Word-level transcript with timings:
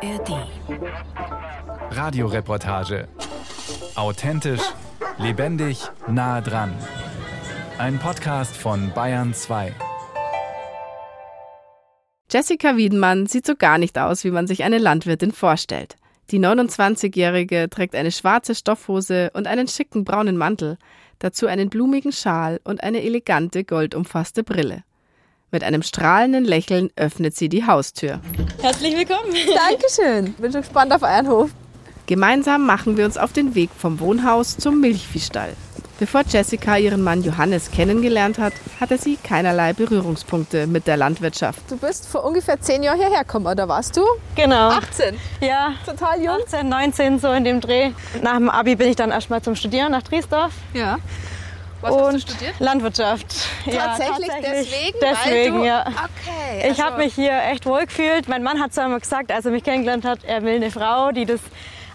ARD. 0.00 0.46
Radioreportage. 1.90 3.08
Authentisch, 3.96 4.60
lebendig, 5.18 5.80
nah 6.06 6.40
dran. 6.40 6.72
Ein 7.78 7.98
Podcast 7.98 8.56
von 8.56 8.92
Bayern 8.94 9.34
2. 9.34 9.74
Jessica 12.30 12.76
Wiedenmann 12.76 13.26
sieht 13.26 13.44
so 13.44 13.56
gar 13.56 13.78
nicht 13.78 13.98
aus, 13.98 14.22
wie 14.22 14.30
man 14.30 14.46
sich 14.46 14.62
eine 14.62 14.78
Landwirtin 14.78 15.32
vorstellt. 15.32 15.96
Die 16.30 16.38
29-Jährige 16.38 17.68
trägt 17.68 17.96
eine 17.96 18.12
schwarze 18.12 18.54
Stoffhose 18.54 19.30
und 19.34 19.48
einen 19.48 19.66
schicken 19.66 20.04
braunen 20.04 20.36
Mantel, 20.36 20.78
dazu 21.18 21.48
einen 21.48 21.70
blumigen 21.70 22.12
Schal 22.12 22.60
und 22.62 22.84
eine 22.84 23.02
elegante 23.02 23.64
goldumfasste 23.64 24.44
Brille. 24.44 24.84
Mit 25.50 25.64
einem 25.64 25.82
strahlenden 25.82 26.44
Lächeln 26.44 26.90
öffnet 26.96 27.34
sie 27.34 27.48
die 27.48 27.66
Haustür. 27.66 28.20
Herzlich 28.60 28.94
willkommen. 28.94 29.32
Dankeschön. 29.70 30.34
Bin 30.34 30.52
schon 30.52 30.60
gespannt 30.60 30.92
auf 30.92 31.02
euren 31.02 31.26
Hof. 31.28 31.50
Gemeinsam 32.06 32.66
machen 32.66 32.98
wir 32.98 33.06
uns 33.06 33.16
auf 33.16 33.32
den 33.32 33.54
Weg 33.54 33.70
vom 33.76 33.98
Wohnhaus 33.98 34.58
zum 34.58 34.80
Milchviehstall. 34.80 35.54
Bevor 35.98 36.22
Jessica 36.28 36.76
ihren 36.76 37.02
Mann 37.02 37.24
Johannes 37.24 37.70
kennengelernt 37.70 38.38
hat, 38.38 38.52
hatte 38.78 38.98
sie 38.98 39.16
keinerlei 39.16 39.72
Berührungspunkte 39.72 40.66
mit 40.66 40.86
der 40.86 40.96
Landwirtschaft. 40.98 41.60
Du 41.70 41.76
bist 41.78 42.06
vor 42.06 42.24
ungefähr 42.24 42.60
zehn 42.60 42.82
Jahren 42.82 42.98
hierher 42.98 43.24
gekommen, 43.24 43.46
oder 43.46 43.66
warst 43.68 43.96
du? 43.96 44.02
Genau. 44.36 44.68
18. 44.68 45.16
Ja, 45.40 45.72
Total 45.84 46.18
jung. 46.22 46.36
18, 46.44 46.68
19 46.68 47.18
so 47.18 47.32
in 47.32 47.44
dem 47.44 47.60
Dreh. 47.60 47.90
Nach 48.22 48.36
dem 48.36 48.48
Abi 48.50 48.76
bin 48.76 48.90
ich 48.90 48.96
dann 48.96 49.10
erstmal 49.10 49.42
zum 49.42 49.56
Studieren 49.56 49.92
nach 49.92 50.02
Driesdorf. 50.02 50.52
Ja. 50.74 50.98
Was 51.80 51.92
und 51.94 52.00
hast 52.02 52.14
du 52.14 52.20
studiert? 52.20 52.54
Landwirtschaft. 52.58 53.26
Ja, 53.66 53.86
Tatsächlich, 53.96 54.30
deswegen? 54.42 54.98
Deswegen, 55.00 55.54
weil 55.54 55.60
du, 55.60 55.64
ja. 55.66 55.86
Okay. 55.86 56.70
Ich 56.70 56.80
habe 56.80 56.98
mich 56.98 57.14
hier 57.14 57.40
echt 57.50 57.66
wohl 57.66 57.86
gefühlt. 57.86 58.28
Mein 58.28 58.42
Mann 58.42 58.60
hat 58.60 58.72
zwar 58.74 58.86
immer 58.86 58.98
gesagt, 59.00 59.30
als 59.30 59.44
er 59.46 59.52
mich 59.52 59.62
kennengelernt 59.62 60.04
hat, 60.04 60.24
er 60.24 60.42
will 60.42 60.56
eine 60.56 60.70
Frau, 60.70 61.12
die 61.12 61.24
das 61.24 61.40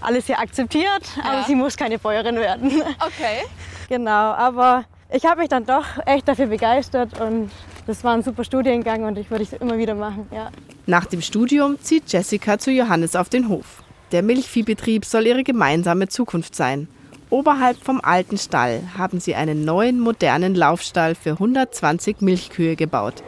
alles 0.01 0.25
hier 0.27 0.39
akzeptiert, 0.39 1.03
aber 1.23 1.39
Ja. 1.39 1.43
sie 1.45 1.55
muss 1.55 1.77
keine 1.77 1.97
Bäuerin 1.97 2.35
werden. 2.37 2.81
Okay. 2.99 3.43
genau, 3.89 4.11
aber 4.11 4.83
ich 5.11 5.25
habe 5.25 5.41
mich 5.41 5.49
dann 5.49 5.65
doch 5.65 5.85
echt 6.05 6.27
dafür 6.27 6.47
begeistert 6.47 7.19
und 7.21 7.51
das 7.87 8.03
war 8.03 8.13
ein 8.13 8.23
super 8.23 8.43
Studiengang 8.43 9.03
und 9.03 9.17
ich 9.17 9.29
würde 9.31 9.43
es 9.43 9.53
immer 9.53 9.77
wieder 9.77 9.95
machen. 9.95 10.27
Ja. 10.31 10.49
Nach 10.85 11.05
dem 11.05 11.21
Studium 11.21 11.79
zieht 11.81 12.11
Jessica 12.11 12.57
zu 12.57 12.71
Johannes 12.71 13.15
auf 13.15 13.29
den 13.29 13.47
Hof. 13.49 13.83
Der 14.11 14.23
Milchviehbetrieb 14.23 15.05
soll 15.05 15.25
ihre 15.27 15.43
gemeinsame 15.43 16.07
Zukunft 16.07 16.55
sein. 16.55 16.87
Oberhalb 17.33 17.83
vom 17.83 17.99
alten 17.99 18.37
Stall 18.37 18.83
haben 18.95 19.19
sie 19.19 19.33
einen 19.33 19.65
neuen, 19.65 19.99
modernen 19.99 20.53
Laufstall 20.53 21.15
für 21.15 21.31
120 21.31 22.21
Milchkühe 22.21 22.75
gebaut. 22.75 23.23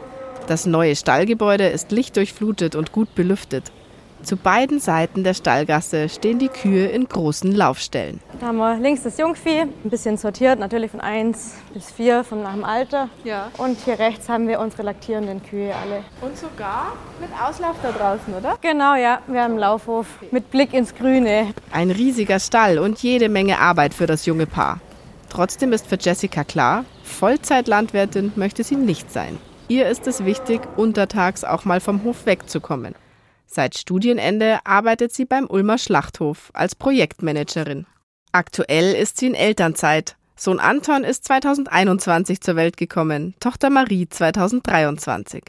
Das 0.46 0.64
neue 0.64 0.94
Stallgebäude 0.94 1.66
ist 1.66 1.90
lichtdurchflutet 1.90 2.76
und 2.76 2.92
gut 2.92 3.16
belüftet. 3.16 3.72
Zu 4.26 4.36
beiden 4.36 4.80
Seiten 4.80 5.22
der 5.22 5.34
Stallgasse 5.34 6.08
stehen 6.08 6.40
die 6.40 6.48
Kühe 6.48 6.86
in 6.86 7.06
großen 7.06 7.52
Laufstellen. 7.52 8.18
Da 8.40 8.46
haben 8.48 8.56
wir 8.56 8.76
links 8.76 9.04
das 9.04 9.18
Jungvieh, 9.18 9.60
ein 9.60 9.72
bisschen 9.84 10.16
sortiert, 10.16 10.58
natürlich 10.58 10.90
von 10.90 11.00
1 11.00 11.54
bis 11.72 11.92
4 11.92 12.24
vom 12.24 12.42
nach 12.42 12.54
dem 12.54 12.64
Alter. 12.64 13.08
Ja. 13.22 13.52
Und 13.56 13.78
hier 13.84 14.00
rechts 14.00 14.28
haben 14.28 14.48
wir 14.48 14.58
unsere 14.58 14.82
laktierenden 14.82 15.44
Kühe 15.44 15.72
alle. 15.72 16.02
Und 16.20 16.36
sogar 16.36 16.94
mit 17.20 17.30
Auslauf 17.40 17.76
da 17.84 17.92
draußen, 17.92 18.34
oder? 18.34 18.58
Genau, 18.60 18.96
ja, 18.96 19.20
wir 19.28 19.42
haben 19.42 19.52
einen 19.52 19.60
Laufhof 19.60 20.08
mit 20.32 20.50
Blick 20.50 20.74
ins 20.74 20.96
Grüne. 20.96 21.54
Ein 21.70 21.92
riesiger 21.92 22.40
Stall 22.40 22.80
und 22.80 22.98
jede 23.04 23.28
Menge 23.28 23.60
Arbeit 23.60 23.94
für 23.94 24.06
das 24.06 24.26
junge 24.26 24.46
Paar. 24.46 24.80
Trotzdem 25.30 25.72
ist 25.72 25.86
für 25.86 25.98
Jessica 26.00 26.42
klar, 26.42 26.84
Vollzeitlandwirtin 27.04 28.32
möchte 28.34 28.64
sie 28.64 28.74
nicht 28.74 29.12
sein. 29.12 29.38
Ihr 29.68 29.88
ist 29.88 30.08
es 30.08 30.24
wichtig, 30.24 30.62
untertags 30.76 31.44
auch 31.44 31.64
mal 31.64 31.78
vom 31.78 32.02
Hof 32.02 32.26
wegzukommen. 32.26 32.96
Seit 33.46 33.78
Studienende 33.78 34.58
arbeitet 34.64 35.12
sie 35.12 35.24
beim 35.24 35.46
Ulmer 35.48 35.78
Schlachthof 35.78 36.50
als 36.52 36.74
Projektmanagerin. 36.74 37.86
Aktuell 38.32 38.94
ist 38.94 39.18
sie 39.18 39.26
in 39.26 39.34
Elternzeit. 39.34 40.16
Sohn 40.36 40.60
Anton 40.60 41.04
ist 41.04 41.24
2021 41.24 42.42
zur 42.42 42.56
Welt 42.56 42.76
gekommen, 42.76 43.34
Tochter 43.40 43.70
Marie 43.70 44.08
2023. 44.08 45.42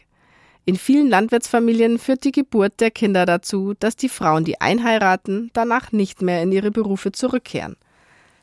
In 0.63 0.77
vielen 0.77 1.09
Landwirtsfamilien 1.09 1.97
führt 1.97 2.23
die 2.23 2.31
Geburt 2.31 2.79
der 2.79 2.91
Kinder 2.91 3.25
dazu, 3.25 3.73
dass 3.79 3.95
die 3.95 4.09
Frauen, 4.09 4.45
die 4.45 4.61
einheiraten, 4.61 5.49
danach 5.53 5.91
nicht 5.91 6.21
mehr 6.21 6.41
in 6.41 6.51
ihre 6.51 6.71
Berufe 6.71 7.11
zurückkehren. 7.11 7.75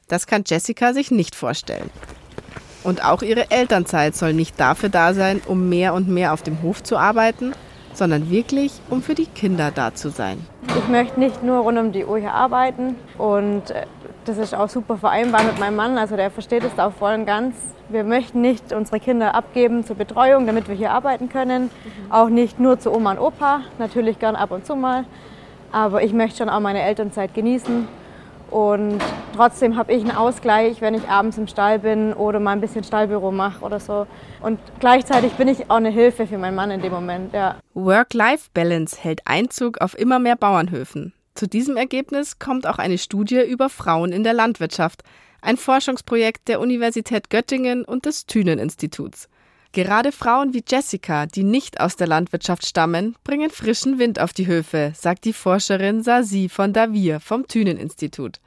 Das 0.08 0.26
kann 0.26 0.44
Jessica 0.46 0.92
sich 0.92 1.10
nicht 1.10 1.34
vorstellen. 1.34 1.90
Und 2.82 3.02
auch 3.02 3.22
ihre 3.22 3.50
Elternzeit 3.50 4.14
soll 4.14 4.34
nicht 4.34 4.60
dafür 4.60 4.90
da 4.90 5.14
sein, 5.14 5.40
um 5.46 5.70
mehr 5.70 5.94
und 5.94 6.08
mehr 6.08 6.34
auf 6.34 6.42
dem 6.42 6.60
Hof 6.60 6.82
zu 6.82 6.98
arbeiten, 6.98 7.54
sondern 7.94 8.30
wirklich, 8.30 8.80
um 8.90 9.02
für 9.02 9.14
die 9.14 9.26
Kinder 9.26 9.70
da 9.74 9.94
zu 9.94 10.10
sein. 10.10 10.44
Ich 10.76 10.88
möchte 10.88 11.18
nicht 11.18 11.42
nur 11.42 11.58
rund 11.58 11.78
um 11.78 11.92
die 11.92 12.04
Uhr 12.04 12.18
hier 12.18 12.32
arbeiten 12.32 12.96
und 13.18 13.70
äh, 13.70 13.86
das 14.24 14.38
ist 14.38 14.54
auch 14.54 14.68
super 14.68 14.96
vereinbar 14.96 15.44
mit 15.44 15.58
meinem 15.58 15.76
Mann, 15.76 15.98
also 15.98 16.16
der 16.16 16.30
versteht 16.30 16.64
es 16.64 16.78
auch 16.78 16.92
voll 16.92 17.14
und 17.14 17.26
ganz. 17.26 17.54
Wir 17.90 18.04
möchten 18.04 18.40
nicht 18.40 18.72
unsere 18.72 18.98
Kinder 18.98 19.34
abgeben 19.34 19.84
zur 19.84 19.96
Betreuung, 19.96 20.46
damit 20.46 20.68
wir 20.68 20.74
hier 20.74 20.90
arbeiten 20.90 21.28
können. 21.28 21.70
Auch 22.08 22.30
nicht 22.30 22.58
nur 22.58 22.78
zu 22.78 22.90
Oma 22.90 23.12
und 23.12 23.18
Opa, 23.18 23.60
natürlich 23.78 24.18
gern 24.18 24.36
ab 24.36 24.50
und 24.52 24.64
zu 24.64 24.74
mal. 24.74 25.04
Aber 25.70 26.02
ich 26.02 26.14
möchte 26.14 26.38
schon 26.38 26.48
auch 26.48 26.60
meine 26.60 26.82
Elternzeit 26.82 27.34
genießen. 27.34 27.86
Und 28.54 29.00
trotzdem 29.34 29.76
habe 29.76 29.92
ich 29.92 30.02
einen 30.02 30.16
Ausgleich, 30.16 30.80
wenn 30.80 30.94
ich 30.94 31.08
abends 31.08 31.36
im 31.38 31.48
Stall 31.48 31.80
bin 31.80 32.12
oder 32.12 32.38
mal 32.38 32.52
ein 32.52 32.60
bisschen 32.60 32.84
Stallbüro 32.84 33.32
mache 33.32 33.64
oder 33.64 33.80
so. 33.80 34.06
Und 34.40 34.60
gleichzeitig 34.78 35.32
bin 35.32 35.48
ich 35.48 35.72
auch 35.72 35.78
eine 35.78 35.90
Hilfe 35.90 36.28
für 36.28 36.38
meinen 36.38 36.54
Mann 36.54 36.70
in 36.70 36.80
dem 36.80 36.92
Moment, 36.92 37.32
ja. 37.32 37.56
Work-Life-Balance 37.74 38.98
hält 39.00 39.22
Einzug 39.24 39.80
auf 39.80 39.98
immer 39.98 40.20
mehr 40.20 40.36
Bauernhöfen. 40.36 41.12
Zu 41.34 41.48
diesem 41.48 41.76
Ergebnis 41.76 42.38
kommt 42.38 42.68
auch 42.68 42.78
eine 42.78 42.96
Studie 42.96 43.42
über 43.44 43.68
Frauen 43.68 44.12
in 44.12 44.22
der 44.22 44.34
Landwirtschaft, 44.34 45.02
ein 45.42 45.56
Forschungsprojekt 45.56 46.46
der 46.46 46.60
Universität 46.60 47.30
Göttingen 47.30 47.84
und 47.84 48.06
des 48.06 48.26
Thünen-Instituts. 48.26 49.28
Gerade 49.72 50.12
Frauen 50.12 50.54
wie 50.54 50.62
Jessica, 50.64 51.26
die 51.26 51.42
nicht 51.42 51.80
aus 51.80 51.96
der 51.96 52.06
Landwirtschaft 52.06 52.64
stammen, 52.64 53.16
bringen 53.24 53.50
frischen 53.50 53.98
Wind 53.98 54.20
auf 54.20 54.32
die 54.32 54.46
Höfe, 54.46 54.92
sagt 54.94 55.24
die 55.24 55.32
Forscherin 55.32 56.04
Sasi 56.04 56.48
von 56.48 56.72
Davir 56.72 57.18
vom 57.18 57.48
Thünen-Institut. 57.48 58.38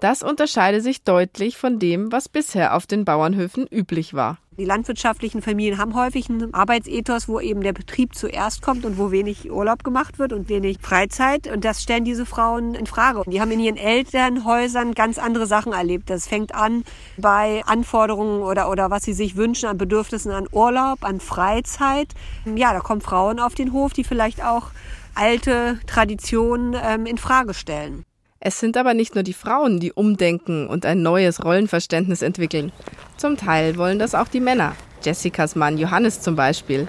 Das 0.00 0.22
unterscheide 0.22 0.82
sich 0.82 1.04
deutlich 1.04 1.56
von 1.56 1.78
dem, 1.78 2.12
was 2.12 2.28
bisher 2.28 2.76
auf 2.76 2.86
den 2.86 3.06
Bauernhöfen 3.06 3.66
üblich 3.66 4.12
war. 4.12 4.38
Die 4.58 4.64
landwirtschaftlichen 4.64 5.40
Familien 5.42 5.78
haben 5.78 5.94
häufig 5.94 6.28
einen 6.30 6.52
Arbeitsethos, 6.52 7.28
wo 7.28 7.40
eben 7.40 7.62
der 7.62 7.72
Betrieb 7.72 8.14
zuerst 8.14 8.62
kommt 8.62 8.84
und 8.84 8.98
wo 8.98 9.10
wenig 9.10 9.50
Urlaub 9.50 9.84
gemacht 9.84 10.18
wird 10.18 10.32
und 10.32 10.48
wenig 10.48 10.78
Freizeit. 10.80 11.46
Und 11.46 11.64
das 11.64 11.82
stellen 11.82 12.04
diese 12.04 12.24
Frauen 12.24 12.74
in 12.74 12.86
Frage. 12.86 13.22
Die 13.26 13.40
haben 13.40 13.50
in 13.50 13.60
ihren 13.60 13.76
Elternhäusern 13.76 14.92
ganz 14.92 15.18
andere 15.18 15.46
Sachen 15.46 15.72
erlebt. 15.72 16.08
Das 16.08 16.26
fängt 16.26 16.54
an 16.54 16.84
bei 17.16 17.62
Anforderungen 17.66 18.42
oder, 18.42 18.70
oder 18.70 18.90
was 18.90 19.02
sie 19.02 19.14
sich 19.14 19.36
wünschen 19.36 19.68
an 19.68 19.78
Bedürfnissen 19.78 20.32
an 20.32 20.46
Urlaub, 20.52 21.04
an 21.04 21.20
Freizeit. 21.20 22.08
Ja, 22.54 22.72
da 22.72 22.80
kommen 22.80 23.02
Frauen 23.02 23.40
auf 23.40 23.54
den 23.54 23.72
Hof, 23.72 23.92
die 23.92 24.04
vielleicht 24.04 24.42
auch 24.42 24.70
alte 25.14 25.78
Traditionen 25.86 26.76
ähm, 26.82 27.06
in 27.06 27.18
Frage 27.18 27.54
stellen. 27.54 28.04
Es 28.40 28.60
sind 28.60 28.76
aber 28.76 28.94
nicht 28.94 29.14
nur 29.14 29.24
die 29.24 29.32
Frauen, 29.32 29.80
die 29.80 29.92
umdenken 29.92 30.66
und 30.66 30.84
ein 30.84 31.02
neues 31.02 31.44
Rollenverständnis 31.44 32.22
entwickeln. 32.22 32.72
Zum 33.16 33.36
Teil 33.36 33.76
wollen 33.76 33.98
das 33.98 34.14
auch 34.14 34.28
die 34.28 34.40
Männer. 34.40 34.76
Jessicas 35.02 35.56
Mann 35.56 35.78
Johannes 35.78 36.20
zum 36.20 36.36
Beispiel. 36.36 36.86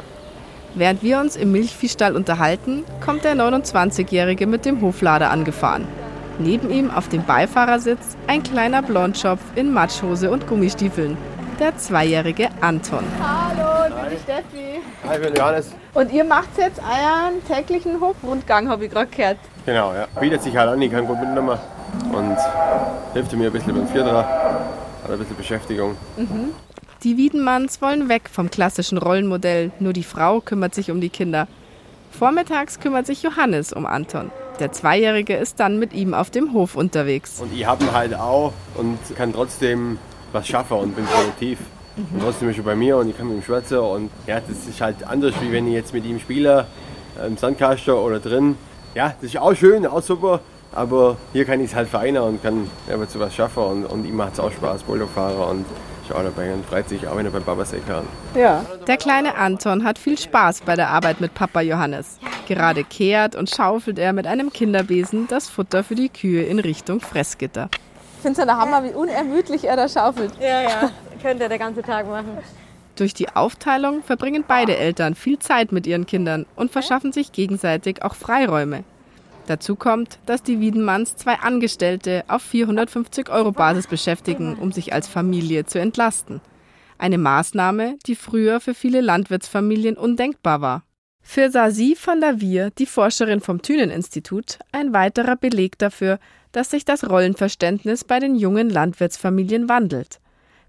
Während 0.76 1.02
wir 1.02 1.20
uns 1.20 1.36
im 1.36 1.52
Milchviehstall 1.52 2.16
unterhalten, 2.16 2.84
kommt 3.04 3.24
der 3.24 3.36
29-Jährige 3.36 4.46
mit 4.46 4.66
dem 4.66 4.82
Hoflader 4.82 5.32
angefahren. 5.32 5.88
Neben 6.40 6.70
ihm 6.70 6.92
auf 6.92 7.08
dem 7.10 7.26
Beifahrersitz 7.26 8.16
ein 8.28 8.44
kleiner 8.44 8.84
Blondschopf 8.84 9.42
in 9.56 9.74
Matschhose 9.74 10.30
und 10.30 10.46
Gummistiefeln. 10.46 11.18
Der 11.60 11.76
zweijährige 11.76 12.50
Anton. 12.62 13.04
Hallo, 13.20 13.88
ich 13.88 13.96
bin 13.96 14.12
die 14.12 14.24
Steffi. 14.24 14.80
Hi, 15.08 15.16
ich 15.16 15.22
bin 15.24 15.36
Johannes. 15.36 15.72
Und 15.96 16.14
ihr 16.14 16.24
macht 16.24 16.50
jetzt 16.58 16.80
euren 16.80 17.44
täglichen 17.48 18.00
Hofrundgang, 18.00 18.70
habe 18.70 18.86
ich 18.86 18.92
gerade 18.92 19.08
gehört. 19.08 19.38
Genau, 19.66 19.92
ja. 19.92 20.08
Bietet 20.20 20.44
sich 20.44 20.56
halt 20.56 20.70
an, 20.70 20.80
ich 20.84 20.92
kann 20.92 21.08
gut 21.08 21.20
mitnehmen 21.20 21.58
und 22.14 22.38
hilft 23.14 23.34
mir 23.34 23.48
ein 23.48 23.52
bisschen 23.52 23.74
beim 23.74 23.88
Vierter, 23.88 24.24
hat 25.04 25.12
ein 25.12 25.18
bisschen 25.18 25.36
Beschäftigung. 25.36 25.96
Die 27.02 27.18
Wiedenmanns 27.18 27.82
wollen 27.82 28.08
weg 28.08 28.30
vom 28.32 28.52
klassischen 28.52 29.00
Rollenmodell, 29.00 29.72
nur 29.80 29.94
die 29.94 30.04
Frau 30.04 30.42
kümmert 30.42 30.76
sich 30.76 30.92
um 30.92 31.02
die 31.02 31.10
Kinder. 31.10 31.48
Vormittags 32.12 32.80
kümmert 32.80 33.08
sich 33.08 33.24
Johannes 33.24 33.74
um 33.74 33.88
Anton. 33.88 34.30
Der 34.60 34.72
Zweijährige 34.72 35.36
ist 35.36 35.60
dann 35.60 35.80
mit 35.80 35.94
ihm 35.94 36.14
auf 36.14 36.30
dem 36.30 36.54
Hof 36.54 36.76
unterwegs. 36.76 37.40
Und 37.42 37.52
ich 37.52 37.66
habe 37.66 37.84
ihn 37.84 37.92
halt 37.94 38.14
auch 38.14 38.54
und 38.76 39.00
kann 39.16 39.34
trotzdem 39.34 39.98
was 40.32 40.48
schaffen 40.48 40.78
und 40.78 40.96
bin 40.96 41.06
produktiv. 41.06 41.60
Und 41.98 42.22
trotzdem 42.22 42.50
ist 42.50 42.58
er 42.58 42.64
bei 42.64 42.76
mir 42.76 42.98
und 42.98 43.10
ich 43.10 43.18
kann 43.18 43.28
mit 43.28 43.38
ihm 43.38 43.44
schwätzen 43.44 43.80
und 43.80 44.12
ja, 44.28 44.40
das 44.40 44.68
ist 44.68 44.80
halt 44.82 45.04
anders, 45.08 45.34
wie 45.42 45.52
wenn 45.52 45.66
ich 45.68 45.74
jetzt 45.74 45.94
mit 45.94 46.06
ihm 46.06 46.20
spiele, 46.20 46.68
im 47.26 47.38
Sandkasten 47.38 47.96
oder 47.96 48.20
drin. 48.20 48.56
Ja, 48.94 49.16
das 49.20 49.32
ist 49.32 49.38
auch 49.38 49.56
schön, 49.56 49.86
auch 49.88 50.04
super, 50.04 50.42
aber 50.74 51.18
hier 51.34 51.46
kann 51.46 51.60
ich 51.60 51.72
es 51.72 51.76
halt 51.76 51.90
vereinen 51.90 52.22
und 52.22 52.44
kann 52.44 52.70
ja, 52.88 53.08
zu 53.08 53.20
was 53.20 53.34
schaffen 53.34 53.64
und, 53.64 53.86
und 53.86 54.06
ihm 54.06 54.16
macht 54.16 54.34
es 54.34 54.40
auch 54.40 54.52
Spaß, 54.52 54.84
Bulldog-Fahrer 54.84 55.48
und 55.50 55.66
ist 56.08 56.16
auch 56.16 56.24
dabei 56.24 56.54
und 56.54 56.66
freut 56.66 56.88
sich 56.88 57.08
auch, 57.08 57.18
wenn 57.18 57.26
er 57.26 57.32
beim 57.32 57.44
Papa 57.44 57.66
sein 57.66 57.82
kann. 57.88 58.06
Ja. 58.36 58.64
Der 58.88 58.98
kleine 58.98 59.36
Anton 59.36 59.84
hat 59.84 59.98
viel 59.98 60.18
Spaß 60.18 60.62
bei 60.62 60.76
der 60.76 60.90
Arbeit 60.90 61.20
mit 61.20 61.34
Papa 61.34 61.62
Johannes. 61.62 62.20
Gerade 62.48 62.84
kehrt 62.84 63.36
und 63.36 63.50
schaufelt 63.50 64.00
er 64.00 64.14
mit 64.14 64.28
einem 64.28 64.54
Kinderbesen 64.54 65.28
das 65.28 65.50
Futter 65.50 65.84
für 65.84 65.96
die 65.96 66.10
Kühe 66.10 66.44
in 66.44 66.60
Richtung 66.60 67.02
Fressgitter. 67.02 67.70
Ich 68.18 68.24
finde 68.24 68.32
es 68.32 68.38
ja 68.40 68.46
der 68.46 68.58
Hammer, 68.58 68.84
wie 68.84 68.96
unermüdlich 68.96 69.64
er 69.66 69.76
da 69.76 69.88
schaufelt. 69.88 70.32
Ja, 70.42 70.64
ja. 70.64 70.92
Könnte 71.22 71.44
er 71.44 71.50
den 71.50 71.60
ganzen 71.60 71.84
Tag 71.84 72.10
machen. 72.10 72.38
Durch 72.96 73.14
die 73.14 73.30
Aufteilung 73.30 74.02
verbringen 74.02 74.44
beide 74.48 74.76
Eltern 74.76 75.14
viel 75.14 75.38
Zeit 75.38 75.72
mit 75.72 75.86
ihren 75.86 76.08
Kindern 76.08 76.48
und 76.56 76.72
verschaffen 76.72 77.12
sich 77.12 77.32
gegenseitig 77.32 78.02
auch 78.02 78.16
Freiräume. 78.16 78.84
Dazu 79.46 79.76
kommt, 79.76 80.18
dass 80.26 80.42
die 80.42 80.60
Wiedenmanns 80.60 81.16
zwei 81.16 81.36
Angestellte 81.36 82.24
auf 82.28 82.42
450 82.42 83.30
Euro 83.30 83.52
Basis 83.52 83.86
beschäftigen, 83.86 84.58
um 84.58 84.72
sich 84.72 84.94
als 84.94 85.08
Familie 85.08 85.66
zu 85.66 85.80
entlasten. 85.80 86.42
Eine 86.98 87.20
Maßnahme, 87.20 87.98
die 88.08 88.16
früher 88.16 88.60
für 88.60 88.74
viele 88.74 89.02
Landwirtsfamilien 89.02 89.96
undenkbar 89.96 90.62
war. 90.62 90.84
Für 91.22 91.52
Sasi 91.52 91.96
van 92.04 92.20
der 92.20 92.42
Wier, 92.42 92.72
die 92.72 92.86
Forscherin 92.88 93.42
vom 93.42 93.62
Thünen-Institut, 93.62 94.58
ein 94.72 94.94
weiterer 94.94 95.36
Beleg 95.36 95.78
dafür, 95.78 96.20
dass 96.58 96.72
sich 96.72 96.86
das 96.86 97.08
Rollenverständnis 97.08 98.04
bei 98.04 98.20
den 98.20 98.36
jungen 98.36 98.72
Landwirtsfamilien 98.72 99.70
wandelt. 99.70 100.20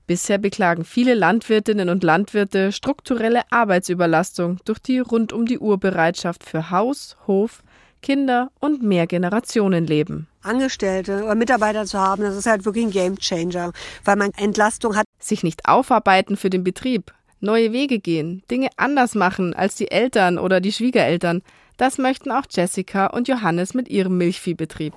Bisher 0.07 0.37
beklagen 0.37 0.85
viele 0.85 1.15
Landwirtinnen 1.15 1.89
und 1.89 2.05
Landwirte 2.05 2.73
strukturelle 2.73 3.41
Arbeitsüberlastung 3.51 4.59
durch 4.67 4.81
die 4.81 4.99
rund 4.99 5.33
um 5.33 5.47
die 5.47 5.59
Uhr 5.59 5.81
Bereitschaft 5.81 6.45
für 6.45 6.71
Haus, 6.71 7.17
Hof, 7.27 7.63
Kinder 8.03 8.51
und 8.61 8.83
Mehrgenerationenleben. 8.83 10.27
Angestellte 10.43 11.25
oder 11.25 11.35
Mitarbeiter 11.35 11.87
zu 11.87 11.99
haben, 11.99 12.23
das 12.23 12.37
ist 12.37 12.47
halt 12.47 12.67
wirklich 12.67 12.85
ein 12.85 12.91
Gamechanger, 12.91 13.73
weil 14.05 14.17
man 14.17 14.33
Entlastung 14.37 14.95
hat. 14.95 15.07
Sich 15.19 15.43
nicht 15.43 15.71
aufarbeiten 15.71 16.37
für 16.37 16.51
den 16.51 16.65
Betrieb, 16.65 17.15
neue 17.41 17.73
Wege 17.73 17.99
gehen, 17.99 18.43
Dinge 18.51 18.69
anders 18.77 19.15
machen 19.15 19.55
als 19.55 19.77
die 19.77 19.91
Eltern 19.91 20.37
oder 20.37 20.61
die 20.61 20.73
Schwiegereltern, 20.73 21.41
das 21.79 21.97
möchten 21.97 22.31
auch 22.31 22.45
Jessica 22.51 23.07
und 23.07 23.27
Johannes 23.27 23.73
mit 23.73 23.89
ihrem 23.89 24.19
Milchviehbetrieb. 24.19 24.93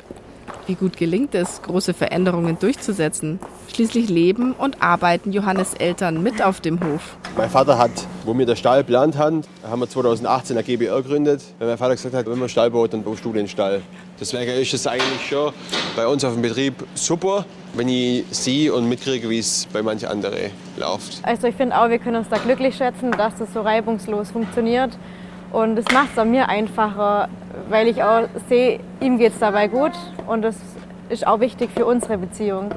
Wie 0.68 0.76
gut 0.76 0.96
gelingt 0.96 1.36
es, 1.36 1.62
große 1.62 1.94
Veränderungen 1.94 2.58
durchzusetzen? 2.60 3.40
Schließlich 3.74 4.10
leben 4.10 4.54
und 4.54 4.82
arbeiten 4.82 5.32
Johannes 5.32 5.74
Eltern 5.74 6.22
mit 6.22 6.42
auf 6.42 6.62
dem 6.62 6.80
Hof. 6.80 7.18
Mein 7.36 7.50
Vater 7.50 7.78
hat, 7.78 7.92
wo 8.26 8.38
wir 8.38 8.46
den 8.46 8.56
Stall 8.56 8.80
geplant 8.80 9.18
haben, 9.18 9.42
haben 9.64 9.80
wir 9.82 9.90
2018 9.90 10.58
eine 10.58 10.64
GBR 10.64 11.02
gegründet. 11.02 11.42
Weil 11.60 11.68
mein 11.68 11.78
Vater 11.78 11.96
gesagt 11.96 12.14
hat, 12.14 12.26
wenn 12.28 12.40
man 12.40 12.50
Stall 12.50 12.72
baut, 12.72 12.94
dann 12.94 13.04
baust 13.04 13.26
du 13.26 13.34
den 13.34 13.48
Stall. 13.48 13.82
Deswegen 14.20 14.52
ist 14.52 14.74
es 14.74 14.86
eigentlich 14.86 15.28
schon 15.28 15.52
bei 15.96 16.06
uns 16.06 16.24
auf 16.24 16.34
dem 16.34 16.42
Betrieb 16.42 16.76
super, 16.94 17.46
wenn 17.74 17.90
ich 17.90 18.26
sehe 18.30 18.74
und 18.74 18.88
mitkriege, 18.88 19.30
wie 19.30 19.40
es 19.40 19.68
bei 19.74 19.82
manchen 19.82 20.10
anderen 20.10 20.52
läuft. 20.78 21.20
Also 21.24 21.48
ich 21.48 21.56
finde 21.56 21.78
auch, 21.78 21.90
wir 21.90 22.00
können 22.00 22.18
uns 22.18 22.30
da 22.30 22.38
glücklich 22.38 22.76
schätzen, 22.76 23.12
dass 23.12 23.36
das 23.38 23.54
so 23.54 23.62
reibungslos 23.62 24.32
funktioniert. 24.32 24.92
Und 25.52 25.78
es 25.78 25.86
macht 25.94 26.10
es 26.14 26.20
an 26.20 26.32
mir 26.32 26.48
einfacher, 26.48 27.28
weil 27.70 27.88
ich 27.88 28.04
auch 28.04 28.24
sehe, 28.48 28.80
ihm 29.02 29.18
geht 29.18 29.34
es 29.34 29.40
dabei 29.40 29.68
gut 29.68 29.92
und 30.28 30.44
das 30.44 30.56
ist 31.10 31.28
auch 31.28 31.42
wichtig 31.42 31.70
für 31.76 31.86
unsere 31.86 32.18
Beziehung. 32.18 32.70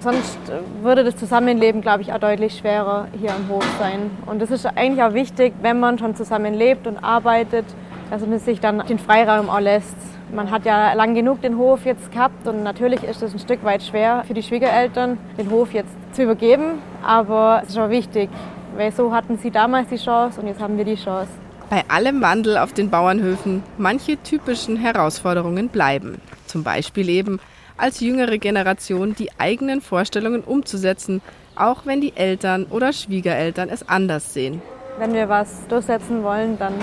Sonst 0.00 0.38
würde 0.82 1.04
das 1.04 1.16
Zusammenleben, 1.16 1.80
glaube 1.80 2.02
ich, 2.02 2.12
auch 2.12 2.18
deutlich 2.18 2.58
schwerer 2.58 3.06
hier 3.18 3.30
am 3.30 3.48
Hof 3.48 3.64
sein. 3.78 4.10
Und 4.26 4.42
das 4.42 4.50
ist 4.50 4.66
eigentlich 4.66 5.02
auch 5.02 5.14
wichtig, 5.14 5.54
wenn 5.62 5.80
man 5.80 5.98
schon 5.98 6.14
zusammen 6.14 6.52
lebt 6.52 6.86
und 6.86 6.98
arbeitet, 6.98 7.64
dass 8.10 8.24
man 8.26 8.38
sich 8.38 8.60
dann 8.60 8.84
den 8.86 8.98
Freiraum 8.98 9.48
auch 9.48 9.60
lässt. 9.60 9.96
Man 10.32 10.50
hat 10.50 10.64
ja 10.64 10.92
lang 10.92 11.14
genug 11.14 11.40
den 11.40 11.56
Hof 11.56 11.84
jetzt 11.84 12.10
gehabt 12.12 12.46
und 12.46 12.62
natürlich 12.62 13.04
ist 13.04 13.22
es 13.22 13.32
ein 13.32 13.38
Stück 13.38 13.64
weit 13.64 13.82
schwer 13.82 14.24
für 14.26 14.34
die 14.34 14.42
Schwiegereltern, 14.42 15.18
den 15.38 15.50
Hof 15.50 15.72
jetzt 15.72 15.94
zu 16.12 16.24
übergeben. 16.24 16.82
Aber 17.04 17.62
es 17.62 17.70
ist 17.70 17.78
auch 17.78 17.90
wichtig, 17.90 18.28
weil 18.76 18.92
so 18.92 19.14
hatten 19.14 19.38
sie 19.38 19.50
damals 19.50 19.88
die 19.88 19.96
Chance 19.96 20.40
und 20.40 20.48
jetzt 20.48 20.60
haben 20.60 20.76
wir 20.76 20.84
die 20.84 20.96
Chance. 20.96 21.30
Bei 21.68 21.82
allem 21.88 22.22
Wandel 22.22 22.58
auf 22.58 22.72
den 22.72 22.90
Bauernhöfen, 22.90 23.64
manche 23.76 24.22
typischen 24.22 24.76
Herausforderungen 24.76 25.68
bleiben. 25.68 26.20
Zum 26.46 26.62
Beispiel 26.62 27.08
eben, 27.08 27.40
als 27.76 27.98
jüngere 27.98 28.38
Generation 28.38 29.16
die 29.16 29.30
eigenen 29.38 29.80
Vorstellungen 29.80 30.42
umzusetzen, 30.42 31.22
auch 31.56 31.84
wenn 31.84 32.00
die 32.00 32.16
Eltern 32.16 32.66
oder 32.70 32.92
Schwiegereltern 32.92 33.68
es 33.68 33.88
anders 33.88 34.32
sehen. 34.32 34.62
Wenn 34.98 35.12
wir 35.12 35.28
was 35.28 35.66
durchsetzen 35.66 36.22
wollen, 36.22 36.56
dann 36.56 36.74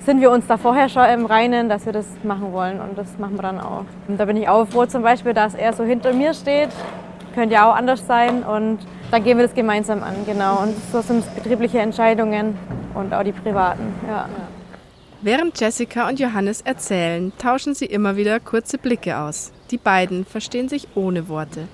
sind 0.00 0.20
wir 0.20 0.32
uns 0.32 0.46
da 0.48 0.56
vorher 0.56 0.88
schon 0.88 1.06
im 1.06 1.26
Reinen, 1.26 1.68
dass 1.68 1.86
wir 1.86 1.92
das 1.92 2.06
machen 2.24 2.52
wollen 2.52 2.80
und 2.80 2.98
das 2.98 3.18
machen 3.18 3.36
wir 3.36 3.42
dann 3.42 3.60
auch. 3.60 3.84
Und 4.08 4.18
da 4.18 4.24
bin 4.24 4.36
ich 4.36 4.48
auch 4.48 4.66
froh 4.66 4.86
zum 4.86 5.02
Beispiel, 5.02 5.34
dass 5.34 5.54
er 5.54 5.72
so 5.72 5.84
hinter 5.84 6.12
mir 6.12 6.34
steht. 6.34 6.70
Könnte 7.36 7.54
ja 7.54 7.70
auch 7.70 7.76
anders 7.76 8.06
sein 8.06 8.42
und 8.42 8.78
dann 9.10 9.22
gehen 9.22 9.36
wir 9.36 9.46
das 9.46 9.54
gemeinsam 9.54 10.02
an, 10.02 10.14
genau. 10.24 10.62
Und 10.62 10.74
so 10.90 11.02
sind 11.02 11.18
es 11.18 11.26
betriebliche 11.26 11.78
Entscheidungen 11.78 12.56
und 12.94 13.12
auch 13.12 13.22
die 13.22 13.32
privaten. 13.32 13.94
Ja. 14.08 14.26
Während 15.20 15.60
Jessica 15.60 16.08
und 16.08 16.18
Johannes 16.18 16.62
erzählen, 16.62 17.32
tauschen 17.36 17.74
sie 17.74 17.84
immer 17.84 18.16
wieder 18.16 18.40
kurze 18.40 18.78
Blicke 18.78 19.18
aus. 19.18 19.52
Die 19.70 19.76
beiden 19.76 20.24
verstehen 20.24 20.70
sich 20.70 20.88
ohne 20.94 21.28
Worte. 21.28 21.68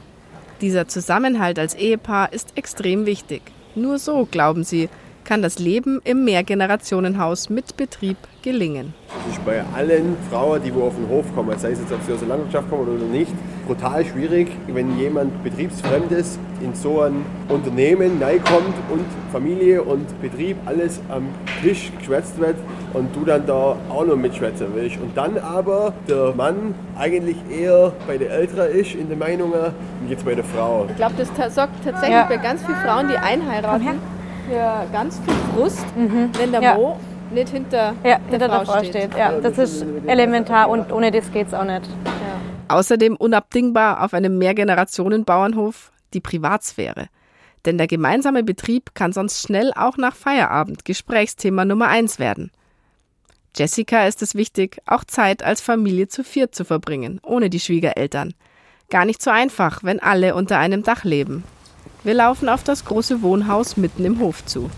Dieser 0.60 0.88
Zusammenhalt 0.88 1.60
als 1.60 1.74
Ehepaar 1.76 2.32
ist 2.32 2.58
extrem 2.58 3.06
wichtig. 3.06 3.42
Nur 3.76 4.00
so, 4.00 4.26
glauben 4.28 4.64
sie, 4.64 4.88
kann 5.24 5.42
das 5.42 5.58
Leben 5.58 6.00
im 6.04 6.24
Mehrgenerationenhaus 6.24 7.50
mit 7.50 7.76
Betrieb 7.76 8.16
gelingen. 8.42 8.94
Das 9.08 9.36
ist 9.36 9.44
bei 9.44 9.62
allen 9.74 10.16
Frauen, 10.30 10.60
die 10.62 10.74
wo 10.74 10.84
auf 10.84 10.94
den 10.96 11.08
Hof 11.08 11.24
kommen, 11.34 11.56
sei 11.58 11.72
es 11.72 11.78
jetzt, 11.80 11.92
ob 11.92 12.02
sie 12.06 12.12
aus 12.12 12.18
der 12.20 12.28
Landwirtschaft 12.28 12.68
kommen 12.70 12.88
oder 12.88 13.04
nicht, 13.06 13.32
brutal 13.66 14.04
schwierig, 14.04 14.48
wenn 14.68 14.98
jemand 14.98 15.42
Betriebsfremdes 15.44 16.38
in 16.60 16.74
so 16.74 17.02
ein 17.02 17.24
Unternehmen 17.48 18.20
kommt 18.20 18.74
und 18.90 19.04
Familie 19.30 19.82
und 19.82 20.20
Betrieb 20.20 20.56
alles 20.66 21.00
am 21.08 21.28
Tisch 21.62 21.92
geschwätzt 21.98 22.38
wird 22.40 22.56
und 22.92 23.14
du 23.14 23.24
dann 23.24 23.46
da 23.46 23.76
auch 23.88 24.04
noch 24.04 24.16
mitschwätzen 24.16 24.68
willst. 24.74 24.96
Und 25.00 25.16
dann 25.16 25.38
aber 25.38 25.92
der 26.08 26.34
Mann 26.34 26.74
eigentlich 26.98 27.36
eher 27.50 27.92
bei 28.06 28.18
der 28.18 28.30
Älteren 28.30 28.70
ist 28.72 28.94
in 28.94 29.08
den 29.08 29.18
Meinungen 29.18 29.52
und 30.00 30.08
jetzt 30.10 30.24
bei 30.24 30.34
der 30.34 30.44
Frau. 30.44 30.86
Ich 30.88 30.96
glaube, 30.96 31.14
das 31.16 31.54
sorgt 31.54 31.84
tatsächlich 31.84 32.10
Ja. 32.16 32.24
bei 32.28 32.36
ganz 32.36 32.64
vielen 32.64 32.78
Frauen, 32.78 33.08
die 33.08 33.16
einheiraten, 33.16 34.00
für 34.52 34.86
ganz 34.92 35.18
viel 35.24 35.34
Frust, 35.54 35.84
wenn 35.96 36.52
der 36.52 36.60
Ja. 36.62 36.74
Mo 36.74 36.98
nicht 37.32 37.48
hinter, 37.48 37.94
Ja, 38.04 38.18
der, 38.18 38.20
hinter 38.28 38.48
Frau 38.48 38.56
der 38.58 38.66
Frau 38.66 38.78
steht. 38.80 38.88
steht. 38.90 39.16
Ja, 39.16 39.40
das 39.40 39.56
ist 39.56 39.86
elementar 40.06 40.68
und 40.68 40.92
ohne 40.92 41.10
das 41.10 41.32
geht 41.32 41.46
es 41.48 41.54
auch 41.54 41.64
nicht. 41.64 41.88
Außerdem 42.68 43.16
unabdingbar 43.16 44.04
auf 44.04 44.12
einem 44.12 44.36
Mehrgenerationenbauernhof 44.36 45.90
die 46.12 46.20
Privatsphäre. 46.20 47.08
Denn 47.64 47.78
der 47.78 47.86
gemeinsame 47.86 48.42
Betrieb 48.42 48.94
kann 48.94 49.12
sonst 49.12 49.40
schnell 49.40 49.72
auch 49.74 49.96
nach 49.96 50.14
Feierabend 50.14 50.84
Gesprächsthema 50.84 51.64
Nummer 51.64 51.88
eins 51.88 52.18
werden. 52.18 52.50
Jessica 53.56 54.06
ist 54.06 54.20
es 54.20 54.34
wichtig, 54.34 54.78
auch 54.86 55.04
Zeit 55.04 55.42
als 55.42 55.60
Familie 55.62 56.08
zu 56.08 56.24
viert 56.24 56.54
zu 56.54 56.64
verbringen, 56.64 57.20
ohne 57.22 57.48
die 57.48 57.60
Schwiegereltern. 57.60 58.34
Gar 58.90 59.06
nicht 59.06 59.22
so 59.22 59.30
einfach, 59.30 59.82
wenn 59.84 60.00
alle 60.00 60.34
unter 60.34 60.58
einem 60.58 60.82
Dach 60.82 61.04
leben. 61.04 61.44
Wir 62.04 62.14
laufen 62.14 62.48
auf 62.48 62.64
das 62.64 62.84
große 62.84 63.22
Wohnhaus 63.22 63.76
mitten 63.76 64.04
im 64.04 64.18
Hof 64.18 64.44
zu. 64.44 64.68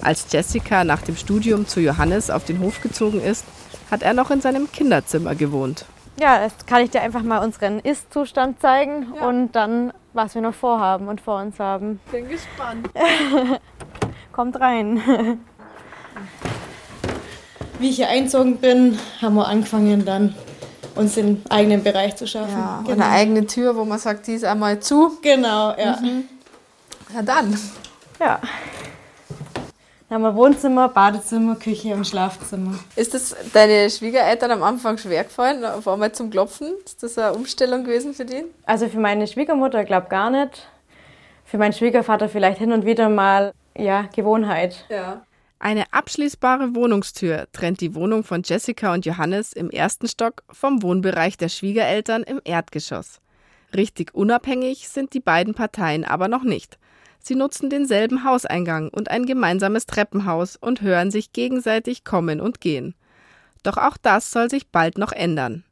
Als 0.00 0.26
Jessica 0.30 0.84
nach 0.84 1.02
dem 1.02 1.16
Studium 1.16 1.66
zu 1.66 1.80
Johannes 1.80 2.30
auf 2.30 2.44
den 2.44 2.60
Hof 2.60 2.80
gezogen 2.80 3.20
ist, 3.20 3.44
hat 3.90 4.02
er 4.02 4.14
noch 4.14 4.30
in 4.30 4.40
seinem 4.40 4.70
Kinderzimmer 4.70 5.34
gewohnt. 5.34 5.86
Ja, 6.20 6.42
jetzt 6.42 6.68
kann 6.68 6.82
ich 6.82 6.90
dir 6.90 7.00
einfach 7.00 7.22
mal 7.22 7.38
unseren 7.44 7.80
Ist-Zustand 7.80 8.60
zeigen 8.60 9.12
und 9.12 9.52
dann, 9.52 9.92
was 10.12 10.36
wir 10.36 10.42
noch 10.42 10.54
vorhaben 10.54 11.08
und 11.08 11.20
vor 11.20 11.40
uns 11.40 11.58
haben. 11.58 11.98
Bin 12.12 12.28
gespannt. 12.28 12.88
Kommt 14.32 14.60
rein. 14.60 15.40
Wie 17.80 17.90
ich 17.90 17.96
hier 17.96 18.08
einzogen 18.08 18.58
bin, 18.58 18.98
haben 19.20 19.34
wir 19.34 19.48
angefangen, 19.48 20.04
dann 20.04 20.34
uns 20.94 21.14
den 21.14 21.42
eigenen 21.48 21.82
Bereich 21.82 22.14
zu 22.16 22.26
schaffen. 22.26 22.52
Ja, 22.52 22.82
genau. 22.82 22.92
und 22.92 23.02
eine 23.02 23.12
eigene 23.12 23.46
Tür, 23.46 23.76
wo 23.76 23.84
man 23.84 23.98
sagt, 23.98 24.28
die 24.28 24.34
ist 24.34 24.44
einmal 24.44 24.80
zu. 24.80 25.18
Genau, 25.22 25.70
ja. 25.76 25.98
Ja, 27.14 27.22
dann. 27.22 27.58
ja. 28.20 28.40
Dann 30.08 30.22
haben 30.24 30.34
wir 30.34 30.34
Wohnzimmer, 30.34 30.88
Badezimmer, 30.88 31.56
Küche 31.56 31.94
und 31.94 32.06
Schlafzimmer. 32.06 32.78
Ist 32.96 33.12
das 33.12 33.36
deine 33.52 33.90
Schwiegereltern 33.90 34.50
am 34.52 34.62
Anfang 34.62 34.96
schwer 34.96 35.24
gefallen, 35.24 35.64
auf 35.66 35.86
einmal 35.86 36.12
zum 36.12 36.30
Klopfen? 36.30 36.72
Ist 36.84 37.02
das 37.02 37.18
eine 37.18 37.34
Umstellung 37.34 37.84
gewesen 37.84 38.14
für 38.14 38.24
die? 38.24 38.44
Also 38.64 38.88
für 38.88 39.00
meine 39.00 39.26
Schwiegermutter 39.26 39.84
glaube 39.84 40.08
gar 40.08 40.30
nicht. 40.30 40.66
Für 41.44 41.58
meinen 41.58 41.74
Schwiegervater 41.74 42.28
vielleicht 42.28 42.58
hin 42.58 42.72
und 42.72 42.86
wieder 42.86 43.10
mal, 43.10 43.52
ja, 43.76 44.08
Gewohnheit. 44.14 44.86
Ja. 44.88 45.22
Eine 45.58 45.92
abschließbare 45.92 46.74
Wohnungstür 46.74 47.46
trennt 47.52 47.80
die 47.80 47.94
Wohnung 47.94 48.22
von 48.22 48.42
Jessica 48.44 48.94
und 48.94 49.04
Johannes 49.04 49.52
im 49.52 49.70
ersten 49.70 50.08
Stock 50.08 50.42
vom 50.50 50.82
Wohnbereich 50.82 51.36
der 51.36 51.48
Schwiegereltern 51.48 52.22
im 52.22 52.40
Erdgeschoss. 52.44 53.20
Richtig 53.74 54.14
unabhängig 54.14 54.88
sind 54.88 55.12
die 55.12 55.20
beiden 55.20 55.54
Parteien 55.54 56.04
aber 56.04 56.28
noch 56.28 56.44
nicht. 56.44 56.78
Sie 57.20 57.34
nutzen 57.34 57.70
denselben 57.70 58.24
Hauseingang 58.24 58.88
und 58.88 59.10
ein 59.10 59.26
gemeinsames 59.26 59.86
Treppenhaus 59.86 60.56
und 60.56 60.80
hören 60.80 61.10
sich 61.10 61.32
gegenseitig 61.32 62.04
kommen 62.04 62.40
und 62.40 62.60
gehen. 62.60 62.94
Doch 63.62 63.76
auch 63.76 63.96
das 63.96 64.30
soll 64.30 64.48
sich 64.50 64.68
bald 64.68 64.98
noch 64.98 65.12
ändern. 65.12 65.64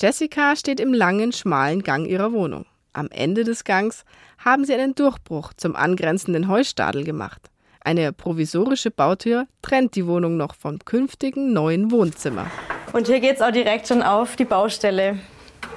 Jessica 0.00 0.56
steht 0.56 0.80
im 0.80 0.92
langen, 0.92 1.32
schmalen 1.32 1.82
Gang 1.82 2.06
ihrer 2.06 2.32
Wohnung. 2.32 2.66
Am 2.92 3.08
Ende 3.10 3.44
des 3.44 3.64
Gangs 3.64 4.04
haben 4.38 4.64
sie 4.64 4.74
einen 4.74 4.94
Durchbruch 4.94 5.52
zum 5.56 5.74
angrenzenden 5.74 6.48
Heustadel 6.48 7.04
gemacht. 7.04 7.50
Eine 7.80 8.12
provisorische 8.12 8.90
Bautür 8.90 9.46
trennt 9.62 9.94
die 9.94 10.06
Wohnung 10.06 10.36
noch 10.36 10.54
vom 10.54 10.78
künftigen 10.78 11.52
neuen 11.52 11.90
Wohnzimmer. 11.90 12.50
Und 12.92 13.08
hier 13.08 13.20
geht 13.20 13.36
es 13.36 13.42
auch 13.42 13.50
direkt 13.50 13.88
schon 13.88 14.02
auf 14.02 14.36
die 14.36 14.44
Baustelle. 14.44 15.18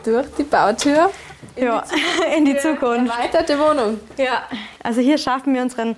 Durch 0.04 0.28
die 0.38 0.44
Bautür 0.44 1.10
in 1.56 1.66
ja, 1.66 1.84
die 1.84 2.38
in 2.38 2.46
die 2.46 2.58
Zukunft. 2.58 3.12
Erweiterte 3.12 3.60
Wohnung. 3.60 4.00
Ja, 4.18 4.44
also 4.84 5.02
hier 5.02 5.18
schaffen 5.18 5.54
wir 5.54 5.62
unseren 5.62 5.96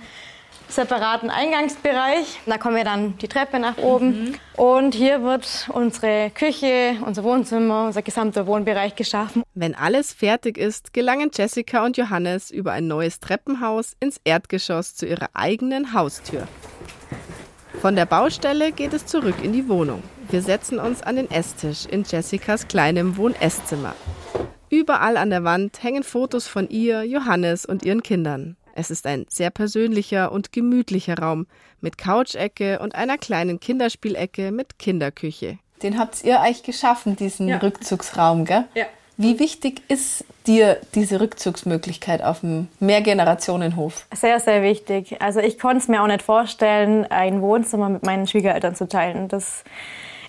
separaten 0.69 1.29
Eingangsbereich. 1.29 2.39
Da 2.45 2.57
kommen 2.57 2.75
wir 2.75 2.83
dann 2.83 3.17
die 3.17 3.27
Treppe 3.27 3.59
nach 3.59 3.77
oben. 3.77 4.07
Mhm. 4.07 4.35
Und 4.55 4.95
hier 4.95 5.23
wird 5.23 5.69
unsere 5.73 6.29
Küche, 6.29 6.97
unser 7.05 7.23
Wohnzimmer, 7.23 7.87
unser 7.87 8.01
gesamter 8.01 8.47
Wohnbereich 8.47 8.95
geschaffen. 8.95 9.43
Wenn 9.55 9.75
alles 9.75 10.13
fertig 10.13 10.57
ist, 10.57 10.93
gelangen 10.93 11.31
Jessica 11.33 11.83
und 11.83 11.97
Johannes 11.97 12.51
über 12.51 12.71
ein 12.71 12.87
neues 12.87 13.19
Treppenhaus 13.19 13.95
ins 13.99 14.21
Erdgeschoss 14.23 14.95
zu 14.95 15.07
ihrer 15.07 15.29
eigenen 15.33 15.93
Haustür. 15.93 16.47
Von 17.81 17.95
der 17.95 18.05
Baustelle 18.05 18.71
geht 18.71 18.93
es 18.93 19.05
zurück 19.05 19.35
in 19.41 19.53
die 19.53 19.67
Wohnung. 19.69 20.03
Wir 20.29 20.41
setzen 20.41 20.79
uns 20.79 21.01
an 21.01 21.15
den 21.15 21.31
Esstisch 21.31 21.85
in 21.85 22.03
Jessicas 22.03 22.67
kleinem 22.67 23.17
Wohn-Esszimmer. 23.17 23.95
Überall 24.69 25.17
an 25.17 25.29
der 25.31 25.43
Wand 25.43 25.81
hängen 25.83 26.03
Fotos 26.03 26.47
von 26.47 26.69
ihr, 26.69 27.03
Johannes 27.03 27.65
und 27.65 27.83
ihren 27.83 28.03
Kindern. 28.03 28.55
Es 28.75 28.91
ist 28.91 29.07
ein 29.07 29.25
sehr 29.27 29.49
persönlicher 29.49 30.31
und 30.31 30.53
gemütlicher 30.53 31.17
Raum 31.17 31.47
mit 31.81 31.97
Couchecke 31.97 32.79
und 32.79 32.95
einer 32.95 33.17
kleinen 33.17 33.59
Kinderspielecke 33.59 34.51
mit 34.51 34.77
Kinderküche. 34.79 35.57
Den 35.81 35.97
habt 35.97 36.23
ihr 36.23 36.39
euch 36.41 36.63
geschaffen, 36.63 37.15
diesen 37.15 37.47
Ja. 37.47 37.57
Rückzugsraum, 37.57 38.45
gell? 38.45 38.65
Ja. 38.75 38.85
Wie 39.17 39.39
wichtig 39.39 39.81
ist 39.89 40.23
dir 40.47 40.77
diese 40.95 41.19
Rückzugsmöglichkeit 41.19 42.21
auf 42.23 42.39
dem 42.39 42.69
Mehrgenerationenhof? 42.79 44.05
Sehr, 44.15 44.39
sehr 44.39 44.61
wichtig. 44.63 45.21
Also 45.21 45.41
ich 45.41 45.59
konnte 45.59 45.77
es 45.79 45.87
mir 45.89 46.01
auch 46.01 46.07
nicht 46.07 46.21
vorstellen, 46.21 47.05
ein 47.09 47.41
Wohnzimmer 47.41 47.89
mit 47.89 48.03
meinen 48.03 48.27
Schwiegereltern 48.27 48.75
zu 48.75 48.87
teilen. 48.87 49.27
Das, 49.27 49.65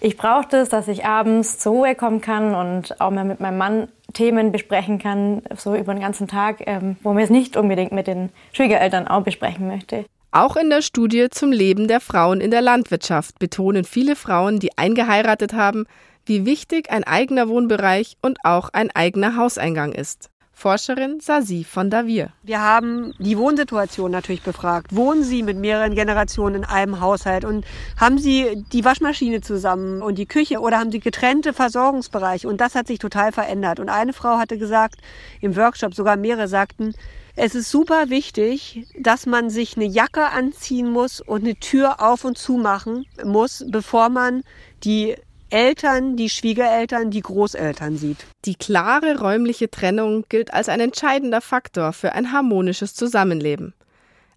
ich 0.00 0.16
brauchte 0.16 0.58
es, 0.58 0.68
dass 0.68 0.88
ich 0.88 1.04
abends 1.04 1.58
zur 1.58 1.72
Ruhe 1.72 1.94
kommen 1.94 2.20
kann 2.20 2.54
und 2.54 3.00
auch 3.00 3.10
mal 3.10 3.24
mit 3.24 3.40
meinem 3.40 3.58
Mann 3.58 3.88
Themen 4.12 4.50
besprechen 4.50 4.98
kann, 4.98 5.42
so 5.56 5.74
über 5.76 5.94
den 5.94 6.02
ganzen 6.02 6.26
Tag, 6.26 6.62
ähm, 6.66 6.96
wo 7.02 7.12
man 7.12 7.22
es 7.22 7.30
nicht 7.30 7.56
unbedingt 7.56 7.92
mit 7.92 8.06
den 8.06 8.30
Schwiegereltern 8.52 9.06
auch 9.06 9.22
besprechen 9.22 9.68
möchte. 9.68 10.04
Auch 10.32 10.56
in 10.56 10.70
der 10.70 10.82
Studie 10.82 11.28
zum 11.30 11.52
Leben 11.52 11.88
der 11.88 12.00
Frauen 12.00 12.40
in 12.40 12.50
der 12.50 12.60
Landwirtschaft 12.60 13.38
betonen 13.38 13.84
viele 13.84 14.16
Frauen, 14.16 14.58
die 14.58 14.76
eingeheiratet 14.78 15.52
haben, 15.52 15.86
wie 16.24 16.46
wichtig 16.46 16.90
ein 16.90 17.04
eigener 17.04 17.48
Wohnbereich 17.48 18.16
und 18.22 18.38
auch 18.44 18.68
ein 18.72 18.90
eigener 18.92 19.36
Hauseingang 19.36 19.92
ist. 19.92 20.30
Forscherin 20.60 21.20
Sasi 21.20 21.64
von 21.64 21.88
Davir. 21.88 22.34
Wir 22.42 22.60
haben 22.60 23.14
die 23.18 23.38
Wohnsituation 23.38 24.10
natürlich 24.10 24.42
befragt. 24.42 24.94
Wohnen 24.94 25.24
Sie 25.24 25.42
mit 25.42 25.56
mehreren 25.56 25.94
Generationen 25.94 26.56
in 26.56 26.64
einem 26.64 27.00
Haushalt 27.00 27.46
und 27.46 27.64
haben 27.98 28.18
Sie 28.18 28.62
die 28.70 28.84
Waschmaschine 28.84 29.40
zusammen 29.40 30.02
und 30.02 30.18
die 30.18 30.26
Küche 30.26 30.60
oder 30.60 30.78
haben 30.78 30.92
Sie 30.92 31.00
getrennte 31.00 31.54
Versorgungsbereiche? 31.54 32.46
Und 32.46 32.60
das 32.60 32.74
hat 32.74 32.88
sich 32.88 32.98
total 32.98 33.32
verändert. 33.32 33.80
Und 33.80 33.88
eine 33.88 34.12
Frau 34.12 34.36
hatte 34.36 34.58
gesagt, 34.58 34.96
im 35.40 35.56
Workshop, 35.56 35.94
sogar 35.94 36.16
mehrere 36.16 36.46
sagten, 36.46 36.92
es 37.36 37.54
ist 37.54 37.70
super 37.70 38.10
wichtig, 38.10 38.86
dass 38.98 39.24
man 39.24 39.48
sich 39.48 39.78
eine 39.78 39.86
Jacke 39.86 40.26
anziehen 40.26 40.90
muss 40.90 41.22
und 41.22 41.42
eine 41.42 41.54
Tür 41.54 42.02
auf 42.02 42.26
und 42.26 42.36
zu 42.36 42.58
machen 42.58 43.06
muss, 43.24 43.64
bevor 43.70 44.10
man 44.10 44.42
die 44.84 45.16
Eltern, 45.50 46.16
die 46.16 46.30
Schwiegereltern, 46.30 47.10
die 47.10 47.22
Großeltern 47.22 47.96
sieht. 47.96 48.18
Die 48.44 48.54
klare 48.54 49.18
räumliche 49.18 49.70
Trennung 49.70 50.24
gilt 50.28 50.54
als 50.54 50.68
ein 50.68 50.80
entscheidender 50.80 51.40
Faktor 51.40 51.92
für 51.92 52.12
ein 52.12 52.32
harmonisches 52.32 52.94
Zusammenleben. 52.94 53.74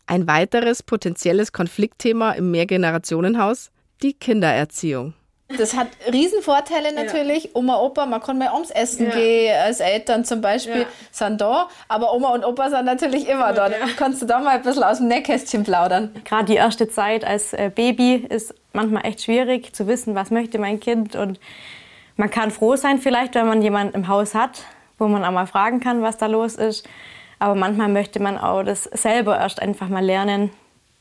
Ein 0.07 0.27
weiteres 0.27 0.83
potenzielles 0.83 1.51
Konfliktthema 1.51 2.31
im 2.31 2.51
Mehrgenerationenhaus 2.51 3.71
die 4.01 4.13
Kindererziehung. 4.13 5.13
Das 5.49 5.75
hat 5.75 5.87
Riesenvorteile 6.11 6.93
natürlich. 6.93 7.55
Oma, 7.55 7.77
Opa, 7.79 8.05
man 8.05 8.21
kann 8.21 8.37
mal 8.39 8.51
ums 8.53 8.71
Essen 8.71 9.07
Ja. 9.07 9.13
gehen, 9.13 9.55
als 9.61 9.81
Eltern 9.81 10.25
zum 10.25 10.41
Beispiel 10.41 10.81
Ja. 10.81 10.87
sind 11.11 11.41
da, 11.41 11.67
aber 11.87 12.13
Oma 12.13 12.29
und 12.29 12.43
Opa 12.43 12.69
sind 12.69 12.85
natürlich 12.85 13.27
immer 13.29 13.53
da. 13.53 13.67
ja. 13.69 13.75
Kannst 13.97 14.21
du 14.21 14.25
da 14.25 14.39
mal 14.39 14.55
ein 14.55 14.61
bisschen 14.63 14.83
aus 14.83 14.97
dem 14.97 15.09
Nähkästchen 15.09 15.63
plaudern? 15.63 16.15
Gerade 16.25 16.45
die 16.45 16.55
erste 16.55 16.87
Zeit 16.89 17.23
als 17.23 17.53
äh, 17.53 17.69
Baby 17.73 18.15
ist 18.29 18.55
manchmal 18.71 19.05
echt 19.05 19.21
schwierig 19.21 19.75
zu 19.75 19.85
wissen, 19.85 20.15
was 20.15 20.31
möchte 20.31 20.57
mein 20.57 20.79
Kind. 20.79 21.15
Und 21.15 21.39
man 22.15 22.31
kann 22.31 22.49
froh 22.49 22.75
sein 22.75 22.99
vielleicht, 22.99 23.35
wenn 23.35 23.47
man 23.47 23.61
jemanden 23.61 23.93
im 23.95 24.07
Haus 24.07 24.33
hat, 24.33 24.61
wo 24.97 25.07
man 25.07 25.23
auch 25.23 25.31
mal 25.31 25.45
fragen 25.45 25.79
kann, 25.81 26.01
was 26.01 26.17
da 26.17 26.25
los 26.25 26.55
ist. 26.55 26.87
Aber 27.37 27.53
manchmal 27.53 27.89
möchte 27.89 28.19
man 28.19 28.37
auch 28.39 28.63
das 28.63 28.85
selber 28.85 29.37
erst 29.37 29.61
einfach 29.61 29.89
mal 29.89 30.03
lernen, 30.03 30.51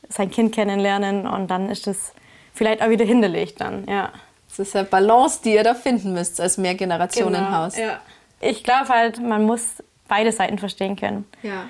sein 0.09 0.29
Kind 0.29 0.53
kennenlernen 0.53 1.25
und 1.25 1.47
dann 1.49 1.69
ist 1.69 1.87
das 1.87 2.13
vielleicht 2.53 2.83
auch 2.83 2.89
wieder 2.89 3.05
hinderlich 3.05 3.55
dann, 3.55 3.85
ja. 3.89 4.11
Das 4.55 4.67
ist 4.67 4.75
eine 4.75 4.85
Balance, 4.85 5.41
die 5.43 5.53
ihr 5.53 5.63
da 5.63 5.73
finden 5.73 6.13
müsst 6.13 6.39
als 6.39 6.57
Mehrgenerationenhaus. 6.57 7.75
Genau, 7.75 7.87
ja. 7.87 7.99
Ich 8.39 8.63
glaube 8.63 8.89
halt, 8.89 9.21
man 9.21 9.43
muss 9.43 9.81
beide 10.07 10.31
Seiten 10.31 10.59
verstehen 10.59 10.95
können. 10.95 11.25
Ja. 11.41 11.69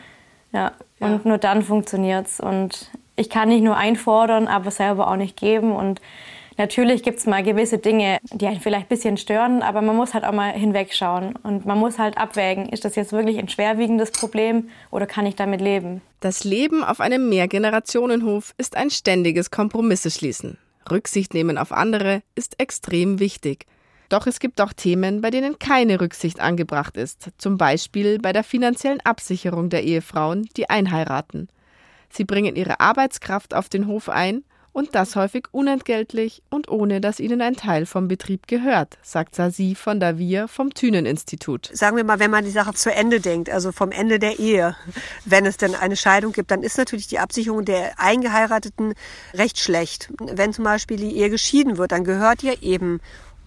Ja, 0.51 0.73
und 0.99 1.25
nur 1.25 1.37
dann 1.39 1.63
funktioniert's. 1.63 2.39
Und 2.39 2.91
ich 3.15 3.29
kann 3.29 3.49
nicht 3.49 3.63
nur 3.63 3.75
einfordern, 3.75 4.47
aber 4.47 4.69
selber 4.69 5.07
auch 5.07 5.15
nicht 5.15 5.37
geben. 5.37 5.71
Und 5.71 5.99
natürlich 6.57 7.03
gibt's 7.03 7.25
mal 7.25 7.41
gewisse 7.41 7.79
Dinge, 7.79 8.19
die 8.31 8.45
einen 8.47 8.59
vielleicht 8.59 8.85
ein 8.85 8.89
bisschen 8.89 9.17
stören, 9.17 9.63
aber 9.63 9.81
man 9.81 9.95
muss 9.95 10.13
halt 10.13 10.25
auch 10.25 10.31
mal 10.31 10.51
hinwegschauen. 10.51 11.35
Und 11.37 11.65
man 11.65 11.79
muss 11.79 11.97
halt 11.97 12.17
abwägen, 12.17 12.69
ist 12.69 12.85
das 12.85 12.95
jetzt 12.95 13.13
wirklich 13.13 13.39
ein 13.39 13.49
schwerwiegendes 13.49 14.11
Problem 14.11 14.69
oder 14.91 15.07
kann 15.07 15.25
ich 15.25 15.35
damit 15.35 15.59
leben? 15.61 16.01
Das 16.19 16.43
Leben 16.43 16.83
auf 16.83 16.99
einem 16.99 17.29
Mehrgenerationenhof 17.29 18.53
ist 18.57 18.77
ein 18.77 18.91
ständiges 18.91 19.49
Kompromisse 19.49 20.11
schließen. 20.11 20.57
Rücksicht 20.89 21.33
nehmen 21.33 21.57
auf 21.57 21.71
andere 21.71 22.23
ist 22.35 22.59
extrem 22.59 23.19
wichtig. 23.19 23.65
Doch 24.09 24.27
es 24.27 24.39
gibt 24.39 24.61
auch 24.61 24.73
Themen, 24.73 25.21
bei 25.21 25.31
denen 25.31 25.57
keine 25.57 25.99
Rücksicht 25.99 26.39
angebracht 26.39 26.97
ist, 26.97 27.31
zum 27.37 27.57
Beispiel 27.57 28.19
bei 28.19 28.33
der 28.33 28.43
finanziellen 28.43 28.99
Absicherung 29.01 29.69
der 29.69 29.83
Ehefrauen, 29.83 30.47
die 30.55 30.69
einheiraten. 30.69 31.49
Sie 32.09 32.25
bringen 32.25 32.55
ihre 32.55 32.79
Arbeitskraft 32.79 33.55
auf 33.55 33.69
den 33.69 33.87
Hof 33.87 34.09
ein 34.09 34.43
und 34.73 34.95
das 34.95 35.15
häufig 35.15 35.45
unentgeltlich 35.51 36.43
und 36.49 36.67
ohne 36.67 36.99
dass 36.99 37.19
ihnen 37.19 37.41
ein 37.41 37.55
Teil 37.55 37.85
vom 37.85 38.07
Betrieb 38.07 38.47
gehört, 38.47 38.97
sagt 39.01 39.35
Sasi 39.35 39.75
von 39.75 39.99
Davir 39.99 40.47
vom 40.47 40.73
Thünen-Institut. 40.73 41.69
sagen 41.71 41.95
wir 41.95 42.03
mal, 42.03 42.19
wenn 42.19 42.31
man 42.31 42.43
die 42.43 42.51
Sache 42.51 42.73
zu 42.73 42.91
Ende 42.91 43.19
denkt, 43.19 43.49
also 43.49 43.71
vom 43.71 43.91
Ende 43.91 44.19
der 44.19 44.39
Ehe, 44.39 44.75
wenn 45.25 45.45
es 45.45 45.57
denn 45.57 45.75
eine 45.75 45.95
Scheidung 45.95 46.33
gibt, 46.33 46.51
dann 46.51 46.63
ist 46.63 46.77
natürlich 46.77 47.07
die 47.07 47.19
Absicherung 47.19 47.63
der 47.63 47.99
Eingeheirateten 47.99 48.95
recht 49.33 49.59
schlecht. 49.59 50.11
Wenn 50.19 50.53
zum 50.53 50.65
Beispiel 50.65 50.97
die 50.97 51.15
Ehe 51.15 51.29
geschieden 51.29 51.77
wird, 51.77 51.91
dann 51.91 52.03
gehört 52.03 52.43
ihr 52.43 52.61
eben 52.63 52.99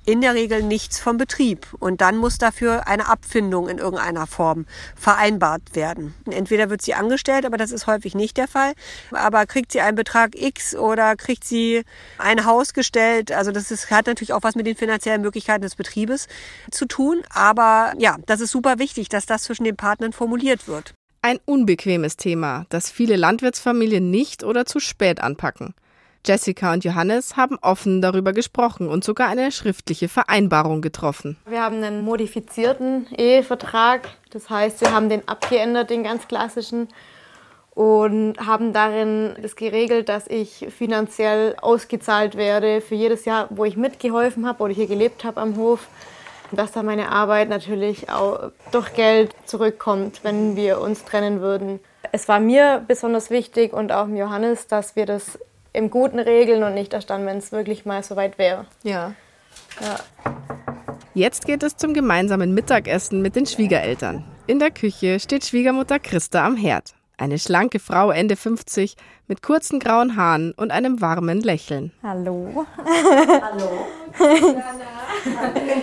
in 0.06 0.20
der 0.20 0.34
Regel 0.34 0.62
nichts 0.62 0.98
vom 0.98 1.18
Betrieb. 1.18 1.66
Und 1.78 2.00
dann 2.00 2.16
muss 2.16 2.38
dafür 2.38 2.86
eine 2.86 3.08
Abfindung 3.08 3.68
in 3.68 3.78
irgendeiner 3.78 4.26
Form 4.26 4.64
vereinbart 4.94 5.74
werden. 5.74 6.14
Entweder 6.30 6.70
wird 6.70 6.80
sie 6.80 6.94
angestellt, 6.94 7.44
aber 7.44 7.56
das 7.56 7.72
ist 7.72 7.86
häufig 7.86 8.14
nicht 8.14 8.36
der 8.36 8.48
Fall. 8.48 8.72
Aber 9.10 9.44
kriegt 9.46 9.72
sie 9.72 9.80
einen 9.80 9.96
Betrag 9.96 10.40
X 10.40 10.74
oder 10.74 11.16
kriegt 11.16 11.44
sie 11.44 11.82
ein 12.18 12.46
Haus 12.46 12.72
gestellt? 12.72 13.32
Also 13.32 13.50
das 13.50 13.70
ist, 13.70 13.90
hat 13.90 14.06
natürlich 14.06 14.32
auch 14.32 14.44
was 14.44 14.54
mit 14.54 14.66
den 14.66 14.76
finanziellen 14.76 15.22
Möglichkeiten 15.22 15.62
des 15.62 15.74
Betriebes 15.74 16.28
zu 16.70 16.86
tun. 16.86 17.22
Aber 17.30 17.92
ja, 17.98 18.16
das 18.26 18.40
ist 18.40 18.52
super 18.52 18.78
wichtig, 18.78 19.08
dass 19.08 19.26
das 19.26 19.42
zwischen 19.42 19.64
den 19.64 19.76
Partnern 19.76 20.12
formuliert 20.12 20.68
wird. 20.68 20.94
Ein 21.22 21.40
unbequemes 21.44 22.16
Thema, 22.16 22.66
das 22.68 22.88
viele 22.88 23.16
Landwirtsfamilien 23.16 24.10
nicht 24.10 24.44
oder 24.44 24.64
zu 24.64 24.78
spät 24.78 25.20
anpacken. 25.20 25.74
Jessica 26.26 26.72
und 26.72 26.84
Johannes 26.84 27.36
haben 27.36 27.56
offen 27.62 28.02
darüber 28.02 28.32
gesprochen 28.32 28.88
und 28.88 29.04
sogar 29.04 29.28
eine 29.28 29.52
schriftliche 29.52 30.08
Vereinbarung 30.08 30.80
getroffen. 30.80 31.36
Wir 31.46 31.62
haben 31.62 31.76
einen 31.76 32.04
modifizierten 32.04 33.06
Ehevertrag. 33.16 34.08
Das 34.30 34.50
heißt, 34.50 34.80
wir 34.80 34.92
haben 34.92 35.08
den 35.08 35.26
abgeändert, 35.28 35.90
den 35.90 36.02
ganz 36.02 36.26
klassischen. 36.26 36.88
Und 37.74 38.38
haben 38.38 38.72
darin 38.72 39.34
das 39.40 39.54
geregelt, 39.54 40.08
dass 40.08 40.26
ich 40.28 40.66
finanziell 40.70 41.56
ausgezahlt 41.60 42.34
werde 42.34 42.80
für 42.80 42.94
jedes 42.94 43.26
Jahr, 43.26 43.48
wo 43.50 43.66
ich 43.66 43.76
mitgeholfen 43.76 44.46
habe 44.46 44.64
oder 44.64 44.72
hier 44.72 44.86
gelebt 44.86 45.24
habe 45.24 45.40
am 45.40 45.56
Hof. 45.56 45.86
Dass 46.52 46.72
da 46.72 46.82
meine 46.82 47.10
Arbeit 47.10 47.48
natürlich 47.48 48.08
auch 48.08 48.50
durch 48.72 48.94
Geld 48.94 49.34
zurückkommt, 49.44 50.20
wenn 50.22 50.56
wir 50.56 50.80
uns 50.80 51.04
trennen 51.04 51.40
würden. 51.40 51.80
Es 52.12 52.28
war 52.28 52.40
mir 52.40 52.82
besonders 52.86 53.30
wichtig 53.30 53.72
und 53.72 53.92
auch 53.92 54.08
Johannes, 54.08 54.68
dass 54.68 54.96
wir 54.96 55.06
das 55.06 55.38
im 55.76 55.90
Guten 55.90 56.18
regeln 56.18 56.62
und 56.62 56.74
nicht 56.74 56.94
erst 56.94 57.10
dann, 57.10 57.26
wenn 57.26 57.36
es 57.36 57.52
wirklich 57.52 57.84
mal 57.84 58.02
soweit 58.02 58.38
wäre. 58.38 58.64
Ja. 58.82 59.12
Ja. 59.80 59.96
Jetzt 61.12 61.46
geht 61.46 61.62
es 61.62 61.76
zum 61.76 61.92
gemeinsamen 61.92 62.54
Mittagessen 62.54 63.20
mit 63.20 63.36
den 63.36 63.46
Schwiegereltern. 63.46 64.24
In 64.46 64.58
der 64.58 64.70
Küche 64.70 65.20
steht 65.20 65.44
Schwiegermutter 65.44 65.98
Christa 65.98 66.46
am 66.46 66.56
Herd. 66.56 66.94
Eine 67.18 67.38
schlanke 67.38 67.78
Frau 67.78 68.10
Ende 68.10 68.36
50 68.36 68.96
mit 69.26 69.42
kurzen 69.42 69.78
grauen 69.78 70.16
Haaren 70.16 70.52
und 70.52 70.70
einem 70.70 71.00
warmen 71.00 71.40
Lächeln. 71.40 71.92
Hallo. 72.02 72.66
Ich 74.16 75.62
bin 75.72 75.82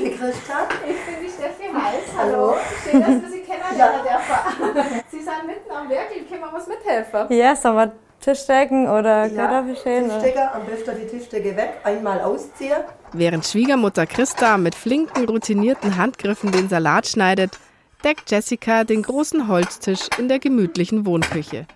die 1.21 1.29
Steffi 1.29 1.65
Heiß. 1.73 2.17
Hallo. 2.17 2.55
Schön, 2.83 3.01
dass 3.01 3.09
wir 3.09 3.29
Sie 3.29 3.41
kennenlernen 3.41 4.01
dürfen. 4.01 5.03
Sie 5.11 5.17
sind 5.17 5.45
mitten 5.45 5.71
am 5.71 5.89
Werk, 5.89 6.09
können 6.29 6.41
wir 6.41 6.53
was 6.53 6.67
mithelfen? 6.67 7.37
Ja, 7.37 7.55
sollen 7.55 7.75
wir 7.75 7.91
Tischdecken 8.23 8.87
oder 8.87 9.29
Kartoffelschälen. 9.29 10.09
Ja, 10.09 10.19
Tischdecke, 10.19 10.51
am 10.53 10.65
besten 10.65 10.95
die 11.01 11.07
Tischdecke 11.07 11.57
weg, 11.57 11.73
einmal 11.83 12.21
ausziehen. 12.21 12.77
Während 13.11 13.45
Schwiegermutter 13.45 14.05
Christa 14.05 14.57
mit 14.57 14.75
flinken, 14.75 15.25
routinierten 15.25 15.97
Handgriffen 15.97 16.51
den 16.51 16.69
Salat 16.69 17.05
schneidet, 17.07 17.59
deckt 18.03 18.31
Jessica 18.31 18.85
den 18.85 19.03
großen 19.03 19.47
Holztisch 19.47 20.07
in 20.17 20.29
der 20.29 20.39
gemütlichen 20.39 21.05
Wohnküche. 21.05 21.67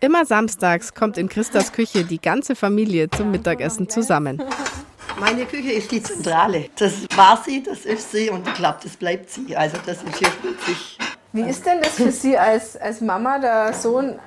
Immer 0.00 0.24
samstags 0.24 0.94
kommt 0.94 1.18
in 1.18 1.28
Christas 1.28 1.72
Küche 1.72 2.04
die 2.04 2.20
ganze 2.20 2.56
Familie 2.56 3.10
zum 3.10 3.30
Mittagessen 3.30 3.88
zusammen. 3.88 4.42
Meine 5.20 5.44
Küche 5.44 5.72
ist 5.72 5.92
die 5.92 6.02
Zentrale. 6.02 6.70
Das 6.76 7.06
war 7.14 7.40
sie, 7.44 7.62
das 7.62 7.84
ist 7.84 8.10
sie 8.10 8.30
und 8.30 8.48
ich 8.48 8.54
glaube, 8.54 8.78
das 8.82 8.96
bleibt 8.96 9.30
sie. 9.30 9.54
Also 9.54 9.76
das 9.84 10.02
ist 10.02 10.16
hier 10.16 10.28
wirklich. 10.42 10.98
Wie 11.34 11.42
ist 11.42 11.64
denn 11.64 11.80
das 11.80 11.94
für 11.94 12.10
Sie 12.10 12.36
als, 12.36 12.76
als 12.76 13.00
Mama? 13.00 13.38
Der 13.38 13.72
Sohn 13.72 14.18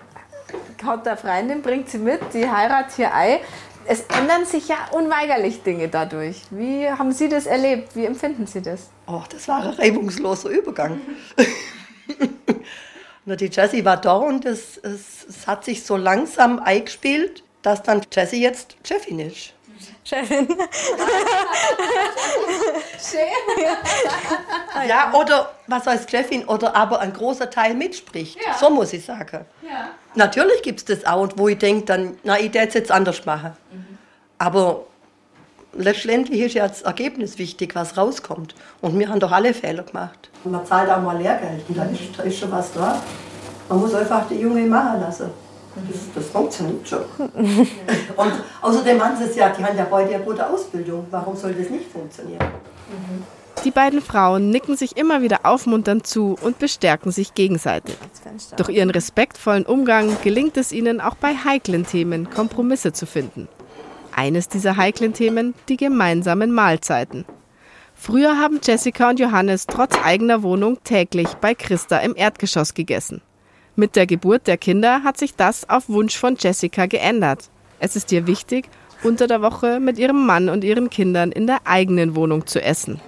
hat 0.85 1.07
eine 1.07 1.17
Freundin, 1.17 1.61
bringt 1.61 1.89
sie 1.89 1.97
mit, 1.97 2.21
die 2.33 2.49
heiratet 2.49 2.95
hier 2.95 3.13
ein. 3.13 3.39
Es 3.87 4.01
ändern 4.17 4.45
sich 4.45 4.67
ja 4.67 4.77
unweigerlich 4.91 5.61
Dinge 5.61 5.87
dadurch. 5.87 6.41
Wie 6.49 6.89
haben 6.89 7.11
Sie 7.11 7.29
das 7.29 7.45
erlebt? 7.45 7.95
Wie 7.95 8.05
empfinden 8.05 8.47
Sie 8.47 8.61
das? 8.61 8.89
Oh, 9.05 9.21
das 9.29 9.47
war 9.47 9.63
ein 9.63 9.69
reibungsloser 9.69 10.49
Übergang. 10.49 10.99
Na, 13.25 13.35
die 13.35 13.45
Jessie 13.47 13.85
war 13.85 13.97
da 13.97 14.15
und 14.15 14.45
es, 14.45 14.77
es, 14.77 15.25
es 15.27 15.47
hat 15.47 15.65
sich 15.65 15.83
so 15.83 15.97
langsam 15.97 16.59
eingespielt, 16.59 17.43
dass 17.61 17.81
dann 17.81 18.01
Jessie 18.11 18.41
jetzt 18.41 18.77
Chefin 18.83 19.19
ist. 19.19 19.54
Chefin. 20.03 20.47
Ja, 24.87 25.13
oder 25.13 25.51
was 25.67 25.87
heißt 25.87 26.09
Chefin, 26.11 26.45
oder 26.45 26.75
aber 26.75 26.99
ein 26.99 27.13
großer 27.13 27.49
Teil 27.49 27.73
mitspricht. 27.73 28.37
So 28.59 28.69
muss 28.69 28.93
ich 28.93 29.05
sagen. 29.05 29.45
Natürlich 30.15 30.61
gibt 30.61 30.79
es 30.79 30.85
das 30.85 31.05
auch, 31.05 31.27
wo 31.35 31.47
ich 31.47 31.57
denke, 31.57 31.85
dann, 31.85 32.17
na, 32.23 32.39
ich 32.39 32.53
werde 32.53 32.69
es 32.69 32.73
jetzt 32.73 32.91
anders 32.91 33.25
machen. 33.25 33.53
Aber 34.37 34.85
letztendlich 35.73 36.41
ist 36.41 36.53
ja 36.53 36.67
das 36.67 36.81
Ergebnis 36.83 37.37
wichtig, 37.37 37.75
was 37.75 37.97
rauskommt. 37.97 38.55
Und 38.81 38.97
wir 38.99 39.09
haben 39.09 39.19
doch 39.19 39.31
alle 39.31 39.53
Fehler 39.53 39.83
gemacht. 39.83 40.29
Man 40.43 40.65
zahlt 40.65 40.89
auch 40.89 41.01
mal 41.01 41.17
Lehrgeld 41.17 41.67
und 41.67 41.77
da 41.77 41.83
ist, 41.85 42.01
da 42.17 42.23
ist 42.23 42.37
schon 42.37 42.51
was 42.51 42.71
dran. 42.73 42.99
Man 43.67 43.79
muss 43.79 43.93
einfach 43.93 44.27
die 44.29 44.35
Junge 44.35 44.61
machen 44.67 45.01
lassen. 45.01 45.31
Das, 45.75 45.99
das 46.15 46.31
funktioniert 46.31 46.87
schon. 46.87 47.03
und 47.27 48.33
außerdem 48.61 49.03
haben 49.03 49.17
sie 49.17 49.25
es 49.25 49.35
ja, 49.35 49.49
die 49.49 49.63
haben 49.63 49.77
ja 49.77 49.85
beide 49.89 50.15
eine 50.15 50.23
gute 50.23 50.47
Ausbildung. 50.47 51.05
Warum 51.11 51.35
soll 51.35 51.53
das 51.53 51.69
nicht 51.69 51.91
funktionieren? 51.91 52.39
Die 53.65 53.71
beiden 53.71 54.01
Frauen 54.01 54.51
nicken 54.51 54.77
sich 54.77 54.95
immer 54.95 55.21
wieder 55.21 55.39
aufmunternd 55.43 56.05
zu 56.05 56.37
und 56.41 56.59
bestärken 56.59 57.11
sich 57.11 57.33
gegenseitig. 57.33 57.95
Durch 58.57 58.69
ihren 58.69 58.89
respektvollen 58.89 59.65
Umgang 59.65 60.15
gelingt 60.23 60.55
es 60.57 60.71
ihnen 60.71 61.01
auch 61.01 61.15
bei 61.15 61.35
heiklen 61.35 61.85
Themen 61.85 62.29
Kompromisse 62.29 62.93
zu 62.93 63.05
finden. 63.05 63.47
Eines 64.15 64.47
dieser 64.47 64.77
heiklen 64.77 65.13
Themen 65.13 65.55
die 65.67 65.77
gemeinsamen 65.77 66.51
Mahlzeiten. 66.51 67.25
Früher 67.95 68.37
haben 68.37 68.59
Jessica 68.63 69.09
und 69.09 69.19
Johannes 69.19 69.67
trotz 69.67 69.95
eigener 70.03 70.43
Wohnung 70.43 70.83
täglich 70.83 71.33
bei 71.41 71.55
Christa 71.55 71.97
im 71.97 72.15
Erdgeschoss 72.15 72.73
gegessen. 72.73 73.21
Mit 73.77 73.97
der 73.97 74.05
Geburt 74.05 74.47
der 74.47 74.57
Kinder 74.57 75.03
hat 75.03 75.17
sich 75.17 75.35
das 75.35 75.69
auf 75.69 75.89
Wunsch 75.89 76.17
von 76.17 76.37
Jessica 76.39 76.85
geändert. 76.85 77.49
Es 77.79 77.97
ist 77.97 78.09
ihr 78.13 78.25
wichtig, 78.25 78.69
unter 79.03 79.27
der 79.27 79.41
Woche 79.41 79.81
mit 79.81 79.97
ihrem 79.97 80.25
Mann 80.25 80.47
und 80.47 80.63
ihren 80.63 80.89
Kindern 80.89 81.33
in 81.33 81.45
der 81.45 81.59
eigenen 81.65 82.15
Wohnung 82.15 82.47
zu 82.47 82.61
essen. 82.61 83.01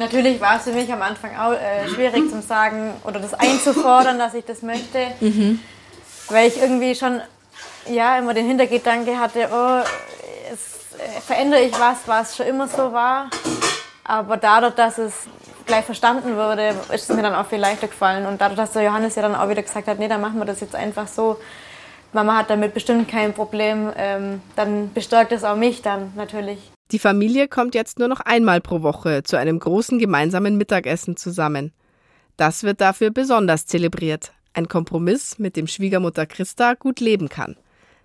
Natürlich 0.00 0.40
war 0.40 0.56
es 0.56 0.64
für 0.64 0.72
mich 0.72 0.92
am 0.92 1.02
Anfang 1.02 1.36
auch 1.36 1.52
äh, 1.52 1.88
schwierig 1.88 2.28
zu 2.30 2.42
sagen 2.42 2.94
oder 3.04 3.20
das 3.20 3.32
einzufordern, 3.34 4.18
dass 4.18 4.34
ich 4.34 4.44
das 4.44 4.62
möchte. 4.62 4.98
Weil 6.28 6.48
ich 6.48 6.60
irgendwie 6.60 6.96
schon 6.96 7.20
ja, 7.88 8.18
immer 8.18 8.34
den 8.34 8.46
Hintergedanke 8.46 9.18
hatte, 9.20 9.48
oh, 9.52 9.82
es 10.52 10.98
äh, 10.98 11.20
verändere 11.20 11.62
ich 11.62 11.78
was, 11.78 11.98
was 12.06 12.36
schon 12.36 12.46
immer 12.46 12.66
so 12.66 12.92
war. 12.92 13.30
Aber 14.02 14.36
dadurch, 14.36 14.74
dass 14.74 14.98
es 14.98 15.12
gleich 15.70 15.84
verstanden 15.84 16.36
wurde, 16.36 16.74
ist 16.92 17.08
es 17.08 17.16
mir 17.16 17.22
dann 17.22 17.34
auch 17.34 17.46
viel 17.46 17.58
leichter 17.58 17.86
gefallen. 17.86 18.26
Und 18.26 18.40
dadurch, 18.40 18.58
dass 18.58 18.72
der 18.72 18.82
Johannes 18.82 19.14
ja 19.14 19.22
dann 19.22 19.36
auch 19.36 19.48
wieder 19.48 19.62
gesagt 19.62 19.86
hat, 19.86 19.98
nee, 19.98 20.08
dann 20.08 20.20
machen 20.20 20.38
wir 20.38 20.44
das 20.44 20.60
jetzt 20.60 20.74
einfach 20.74 21.06
so. 21.06 21.38
Mama 22.12 22.38
hat 22.38 22.50
damit 22.50 22.74
bestimmt 22.74 23.08
kein 23.08 23.32
Problem. 23.32 23.92
Ähm, 23.96 24.42
dann 24.56 24.92
bestärkt 24.92 25.30
es 25.30 25.44
auch 25.44 25.56
mich 25.56 25.80
dann 25.80 26.12
natürlich. 26.16 26.58
Die 26.90 26.98
Familie 26.98 27.46
kommt 27.46 27.76
jetzt 27.76 28.00
nur 28.00 28.08
noch 28.08 28.18
einmal 28.18 28.60
pro 28.60 28.82
Woche 28.82 29.22
zu 29.22 29.38
einem 29.38 29.60
großen 29.60 30.00
gemeinsamen 30.00 30.56
Mittagessen 30.56 31.16
zusammen. 31.16 31.72
Das 32.36 32.64
wird 32.64 32.80
dafür 32.80 33.10
besonders 33.10 33.66
zelebriert. 33.66 34.32
Ein 34.54 34.66
Kompromiss, 34.66 35.38
mit 35.38 35.54
dem 35.54 35.68
Schwiegermutter 35.68 36.26
Christa 36.26 36.74
gut 36.74 36.98
leben 36.98 37.28
kann. 37.28 37.56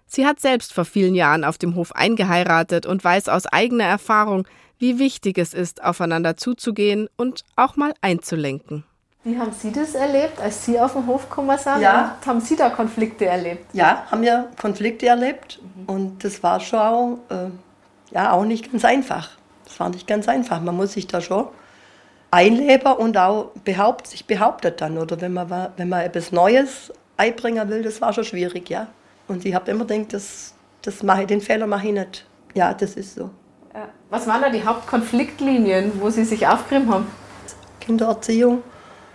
Sie 0.05 0.27
hat 0.27 0.39
selbst 0.39 0.71
vor 0.71 0.85
vielen 0.85 1.15
Jahren 1.15 1.43
auf 1.43 1.57
dem 1.57 1.73
Hof 1.73 1.93
eingeheiratet 1.93 2.85
und 2.85 3.03
weiß 3.03 3.27
aus 3.27 3.47
eigener 3.47 3.85
Erfahrung, 3.85 4.47
wie 4.79 4.99
wichtig 4.99 5.37
es 5.37 5.53
ist, 5.53 5.83
aufeinander 5.83 6.37
zuzugehen 6.37 7.09
und 7.17 7.43
auch 7.55 7.75
mal 7.75 7.93
einzulenken. 8.01 8.83
Wie 9.23 9.39
haben 9.39 9.51
Sie 9.51 9.71
das 9.71 9.95
erlebt, 9.95 10.39
als 10.39 10.65
Sie 10.65 10.79
auf 10.79 10.93
den 10.93 11.07
Hof 11.07 11.27
gekommen 11.27 11.57
sind? 11.57 11.81
Ja. 11.81 12.15
Haben 12.23 12.41
Sie 12.41 12.55
da 12.55 12.69
Konflikte 12.69 13.25
erlebt? 13.25 13.65
Ja, 13.73 14.05
haben 14.11 14.21
wir 14.21 14.51
Konflikte 14.61 15.07
erlebt 15.07 15.59
und 15.87 16.23
das 16.23 16.43
war 16.43 16.59
schon 16.59 16.79
auch, 16.79 17.17
äh, 17.29 17.49
ja, 18.13 18.31
auch 18.31 18.45
nicht 18.45 18.71
ganz 18.71 18.85
einfach. 18.85 19.31
Das 19.63 19.79
war 19.79 19.89
nicht 19.89 20.05
ganz 20.05 20.27
einfach. 20.27 20.61
Man 20.61 20.75
muss 20.75 20.93
sich 20.93 21.07
da 21.07 21.21
schon 21.21 21.47
einleben 22.29 22.93
und 22.93 23.17
auch 23.17 23.51
behaupt, 23.63 24.07
sich 24.07 24.25
behauptet 24.25 24.79
dann. 24.81 24.97
Oder 24.99 25.19
wenn 25.21 25.33
man, 25.33 25.71
wenn 25.75 25.89
man 25.89 26.01
etwas 26.01 26.31
Neues 26.31 26.93
einbringen 27.17 27.67
will, 27.69 27.81
das 27.81 28.01
war 28.01 28.13
schon 28.13 28.25
schwierig, 28.25 28.69
ja. 28.69 28.87
Und 29.27 29.43
ich 29.43 29.55
habe 29.55 29.71
immer 29.71 29.85
gedacht, 29.85 30.13
das, 30.13 30.53
das 30.83 31.01
mache 31.01 31.21
ich, 31.21 31.27
den 31.27 31.41
Fehler 31.41 31.65
mache 31.65 31.87
ich 31.87 31.93
nicht. 31.93 32.25
Ja, 32.53 32.75
das 32.75 32.93
ist 32.93 33.15
so. 33.15 33.31
Was 34.09 34.27
waren 34.27 34.41
da 34.41 34.49
die 34.49 34.63
Hauptkonfliktlinien, 34.63 35.99
wo 35.99 36.09
Sie 36.09 36.25
sich 36.25 36.47
aufgerieben 36.47 36.93
haben? 36.93 37.07
Kindererziehung 37.79 38.61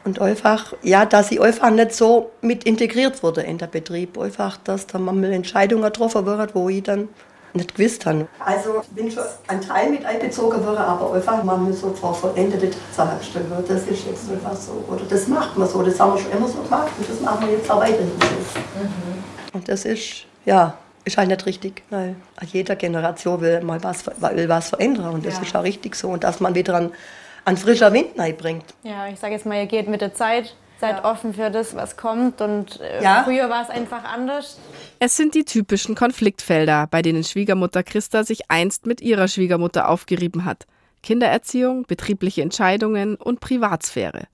und 0.05 0.20
einfach, 0.20 0.74
ja, 0.83 1.05
dass 1.05 1.29
sie 1.29 1.40
einfach 1.40 1.70
nicht 1.70 1.94
so 1.94 2.31
mit 2.40 2.64
integriert 2.64 3.22
wurde 3.22 3.42
in 3.42 3.59
der 3.59 3.66
Betrieb. 3.66 4.18
Einfach, 4.18 4.57
dass 4.59 4.87
da 4.87 4.98
mal 4.98 5.24
Entscheidungen 5.24 5.85
getroffen 5.85 6.26
wird, 6.26 6.55
wo 6.55 6.68
ich 6.68 6.83
dann 6.83 7.09
nicht 7.53 7.74
gewusst 7.74 8.07
habe. 8.07 8.29
Also 8.38 8.81
ich 8.83 8.88
bin 8.88 9.11
schon 9.11 9.24
ein 9.48 9.61
Teil 9.61 9.90
mit 9.90 10.05
einbezogen 10.05 10.64
worden, 10.64 10.79
aber 10.79 11.14
einfach 11.14 11.42
man 11.42 11.72
so 11.72 11.90
vor 11.90 12.14
vollendete 12.14 12.70
Tatsachen 12.70 13.22
stellen. 13.22 13.53
Das 13.66 13.83
ist 13.83 14.07
jetzt 14.07 14.31
einfach 14.31 14.57
so. 14.57 14.85
Oder 14.88 15.05
das 15.09 15.26
macht 15.29 15.57
man 15.57 15.68
so. 15.68 15.83
Das 15.83 15.98
haben 15.98 16.14
wir 16.14 16.20
schon 16.20 16.33
immer 16.33 16.48
so 16.48 16.62
gemacht 16.62 16.90
und 16.98 17.09
das 17.09 17.20
machen 17.20 17.46
wir 17.46 17.57
jetzt 17.57 17.70
auch 17.70 17.81
weiterhin 17.81 18.11
so. 18.20 19.57
Und 19.57 19.68
das 19.68 19.85
ist, 19.85 20.26
ja, 20.44 20.74
ist 21.11 21.18
halt 21.18 21.29
nicht 21.29 21.46
richtig, 21.46 21.83
weil 21.90 22.16
jeder 22.53 22.77
Generation 22.77 23.40
will 23.40 23.61
mal 23.62 23.83
was, 23.83 24.07
will 24.07 24.49
was 24.49 24.70
verändern 24.70 25.14
und 25.14 25.27
das 25.27 25.38
ist 25.40 25.55
auch 25.55 25.62
richtig 25.64 25.94
so. 25.96 26.09
Und 26.09 26.25
dass 26.25 26.40
man 26.40 26.55
wieder 26.55 26.75
an, 26.75 26.92
an 27.44 27.57
frischer 27.57 27.92
Wind 27.92 28.16
bringt. 28.38 28.64
Ja, 28.83 29.09
ich 29.09 29.18
sage 29.18 29.35
jetzt 29.35 29.46
mal, 29.46 29.57
ihr 29.59 29.66
geht 29.66 29.88
mit 29.88 30.01
der 30.01 30.14
Zeit, 30.14 30.55
seid 30.81 31.05
offen 31.05 31.35
für 31.35 31.51
das, 31.51 31.75
was 31.75 31.96
kommt. 31.96 32.40
Und 32.40 32.81
äh, 32.81 33.03
Ja. 33.03 33.23
früher 33.25 33.51
war 33.51 33.62
es 33.62 33.70
einfach 33.70 34.05
anders. 34.05 34.59
Es 34.99 35.16
sind 35.16 35.35
die 35.35 35.44
typischen 35.44 35.94
Konfliktfelder, 35.94 36.87
bei 36.90 37.03
denen 37.03 37.25
Schwiegermutter 37.25 37.83
Christa 37.83 38.25
sich 38.25 38.51
einst 38.51 38.87
mit 38.87 39.01
ihrer 39.01 39.29
Schwiegermutter 39.29 39.88
aufgerieben 39.88 40.44
hat. 40.44 40.66
Kindererziehung, 41.03 41.85
betriebliche 41.87 42.42
Entscheidungen 42.42 43.16
und 43.16 43.40
Privatsphäre. 43.40 44.25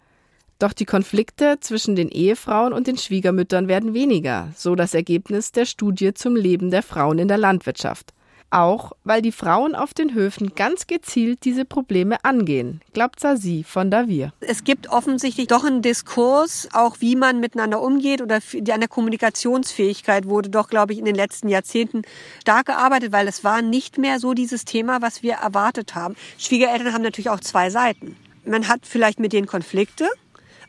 Doch 0.58 0.72
die 0.72 0.86
Konflikte 0.86 1.58
zwischen 1.60 1.96
den 1.96 2.08
Ehefrauen 2.08 2.72
und 2.72 2.86
den 2.86 2.96
Schwiegermüttern 2.96 3.68
werden 3.68 3.92
weniger, 3.92 4.52
so 4.56 4.74
das 4.74 4.94
Ergebnis 4.94 5.52
der 5.52 5.66
Studie 5.66 6.14
zum 6.14 6.34
Leben 6.34 6.70
der 6.70 6.82
Frauen 6.82 7.18
in 7.18 7.28
der 7.28 7.36
Landwirtschaft. 7.36 8.14
Auch 8.50 8.92
weil 9.04 9.22
die 9.22 9.32
Frauen 9.32 9.74
auf 9.74 9.92
den 9.92 10.14
Höfen 10.14 10.54
ganz 10.54 10.86
gezielt 10.86 11.44
diese 11.44 11.64
Probleme 11.64 12.24
angehen, 12.24 12.80
glaubt 12.94 13.20
Sasi 13.20 13.64
von 13.68 13.90
Davir. 13.90 14.32
Es 14.40 14.64
gibt 14.64 14.88
offensichtlich 14.88 15.48
doch 15.48 15.64
einen 15.64 15.82
Diskurs, 15.82 16.68
auch 16.72 16.96
wie 17.00 17.16
man 17.16 17.40
miteinander 17.40 17.82
umgeht 17.82 18.22
oder 18.22 18.36
an 18.36 18.80
der 18.80 18.88
Kommunikationsfähigkeit 18.88 20.26
wurde 20.26 20.48
doch, 20.48 20.68
glaube 20.68 20.92
ich, 20.92 21.00
in 21.00 21.04
den 21.04 21.16
letzten 21.16 21.48
Jahrzehnten 21.48 22.02
stark 22.40 22.66
gearbeitet, 22.66 23.12
weil 23.12 23.28
es 23.28 23.44
war 23.44 23.60
nicht 23.60 23.98
mehr 23.98 24.20
so 24.20 24.32
dieses 24.32 24.64
Thema, 24.64 25.02
was 25.02 25.22
wir 25.22 25.34
erwartet 25.34 25.94
haben. 25.94 26.14
Schwiegereltern 26.38 26.94
haben 26.94 27.02
natürlich 27.02 27.30
auch 27.30 27.40
zwei 27.40 27.68
Seiten. 27.68 28.16
Man 28.46 28.68
hat 28.68 28.82
vielleicht 28.84 29.18
mit 29.18 29.32
denen 29.32 29.48
Konflikte, 29.48 30.08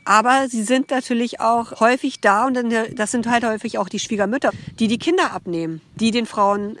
aber 0.08 0.48
sie 0.48 0.62
sind 0.62 0.90
natürlich 0.90 1.38
auch 1.38 1.80
häufig 1.80 2.22
da 2.22 2.46
und 2.46 2.54
dann, 2.54 2.72
das 2.94 3.10
sind 3.10 3.28
halt 3.28 3.44
häufig 3.44 3.76
auch 3.76 3.90
die 3.90 3.98
Schwiegermütter, 3.98 4.52
die 4.78 4.88
die 4.88 4.96
Kinder 4.96 5.32
abnehmen, 5.32 5.82
die 5.96 6.12
den 6.12 6.24
Frauen 6.24 6.78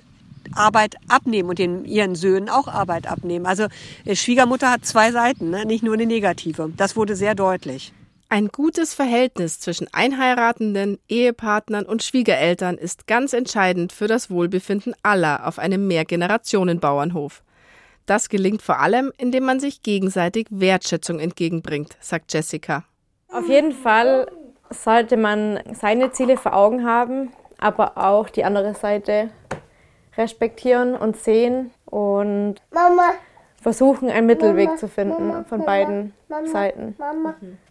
Arbeit 0.54 0.96
abnehmen 1.08 1.50
und 1.50 1.58
den, 1.58 1.84
ihren 1.84 2.14
Söhnen 2.14 2.48
auch 2.48 2.68
Arbeit 2.68 3.06
abnehmen. 3.06 3.44
Also 3.44 3.66
äh, 4.06 4.16
Schwiegermutter 4.16 4.70
hat 4.70 4.86
zwei 4.86 5.12
Seiten, 5.12 5.50
ne? 5.50 5.66
nicht 5.66 5.82
nur 5.82 5.92
eine 5.92 6.06
negative. 6.06 6.72
Das 6.78 6.96
wurde 6.96 7.16
sehr 7.16 7.34
deutlich. 7.34 7.92
Ein 8.30 8.48
gutes 8.48 8.94
Verhältnis 8.94 9.60
zwischen 9.60 9.92
Einheiratenden, 9.92 10.98
Ehepartnern 11.06 11.84
und 11.84 12.02
Schwiegereltern 12.02 12.78
ist 12.78 13.06
ganz 13.06 13.34
entscheidend 13.34 13.92
für 13.92 14.06
das 14.06 14.30
Wohlbefinden 14.30 14.94
aller 15.02 15.46
auf 15.46 15.58
einem 15.58 15.86
Mehrgenerationenbauernhof. 15.86 17.42
Das 18.06 18.30
gelingt 18.30 18.62
vor 18.62 18.80
allem, 18.80 19.12
indem 19.18 19.44
man 19.44 19.60
sich 19.60 19.82
gegenseitig 19.82 20.46
Wertschätzung 20.48 21.20
entgegenbringt, 21.20 21.98
sagt 22.00 22.32
Jessica. 22.32 22.84
Auf 23.32 23.48
jeden 23.48 23.72
Fall 23.72 24.26
sollte 24.70 25.16
man 25.16 25.60
seine 25.72 26.12
Ziele 26.12 26.36
vor 26.36 26.54
Augen 26.54 26.86
haben, 26.86 27.32
aber 27.58 27.98
auch 27.98 28.28
die 28.28 28.44
andere 28.44 28.74
Seite 28.74 29.30
respektieren 30.16 30.94
und 30.94 31.16
sehen 31.16 31.70
und 31.84 32.56
Mama. 32.72 33.12
versuchen, 33.60 34.10
einen 34.10 34.26
Mittelweg 34.26 34.66
Mama, 34.66 34.78
zu 34.78 34.88
finden 34.88 35.28
Mama, 35.28 35.44
von 35.44 35.64
beiden 35.64 36.12
Seiten. 36.44 36.96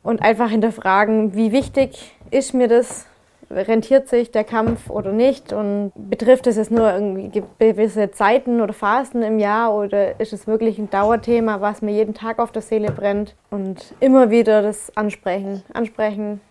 Und 0.04 0.22
einfach 0.22 0.50
hinterfragen, 0.50 1.36
wie 1.36 1.52
wichtig 1.52 2.16
ist 2.32 2.54
mir 2.54 2.68
das? 2.68 3.06
Rentiert 3.50 4.10
sich 4.10 4.32
der 4.32 4.44
Kampf 4.44 4.90
oder 4.90 5.12
nicht? 5.12 5.54
Und 5.54 5.92
betrifft 5.96 6.48
es 6.48 6.58
jetzt 6.58 6.72
nur 6.72 6.92
irgendwie 6.92 7.44
gewisse 7.60 8.12
Zeiten 8.12 8.62
oder 8.62 8.74
Phasen 8.74 9.24
im 9.24 9.40
Jahr 9.40 9.74
oder 9.74 10.20
ist 10.20 10.34
es 10.34 10.48
wirklich 10.48 10.78
ein 10.80 10.90
Dauerthema, 10.90 11.62
was 11.62 11.82
mir 11.82 11.92
jeden 11.92 12.14
Tag 12.14 12.40
auf 12.40 12.52
der 12.52 12.62
Seele 12.62 12.92
brennt? 12.92 13.36
Und 13.50 13.94
immer 14.00 14.30
wieder 14.30 14.62
das 14.62 14.96
ansprechen, 14.96 15.64
ansprechen 15.74 16.42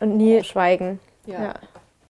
und 0.00 0.16
nie 0.16 0.42
schweigen. 0.44 0.98
Ja. 1.26 1.42
ja. 1.42 1.54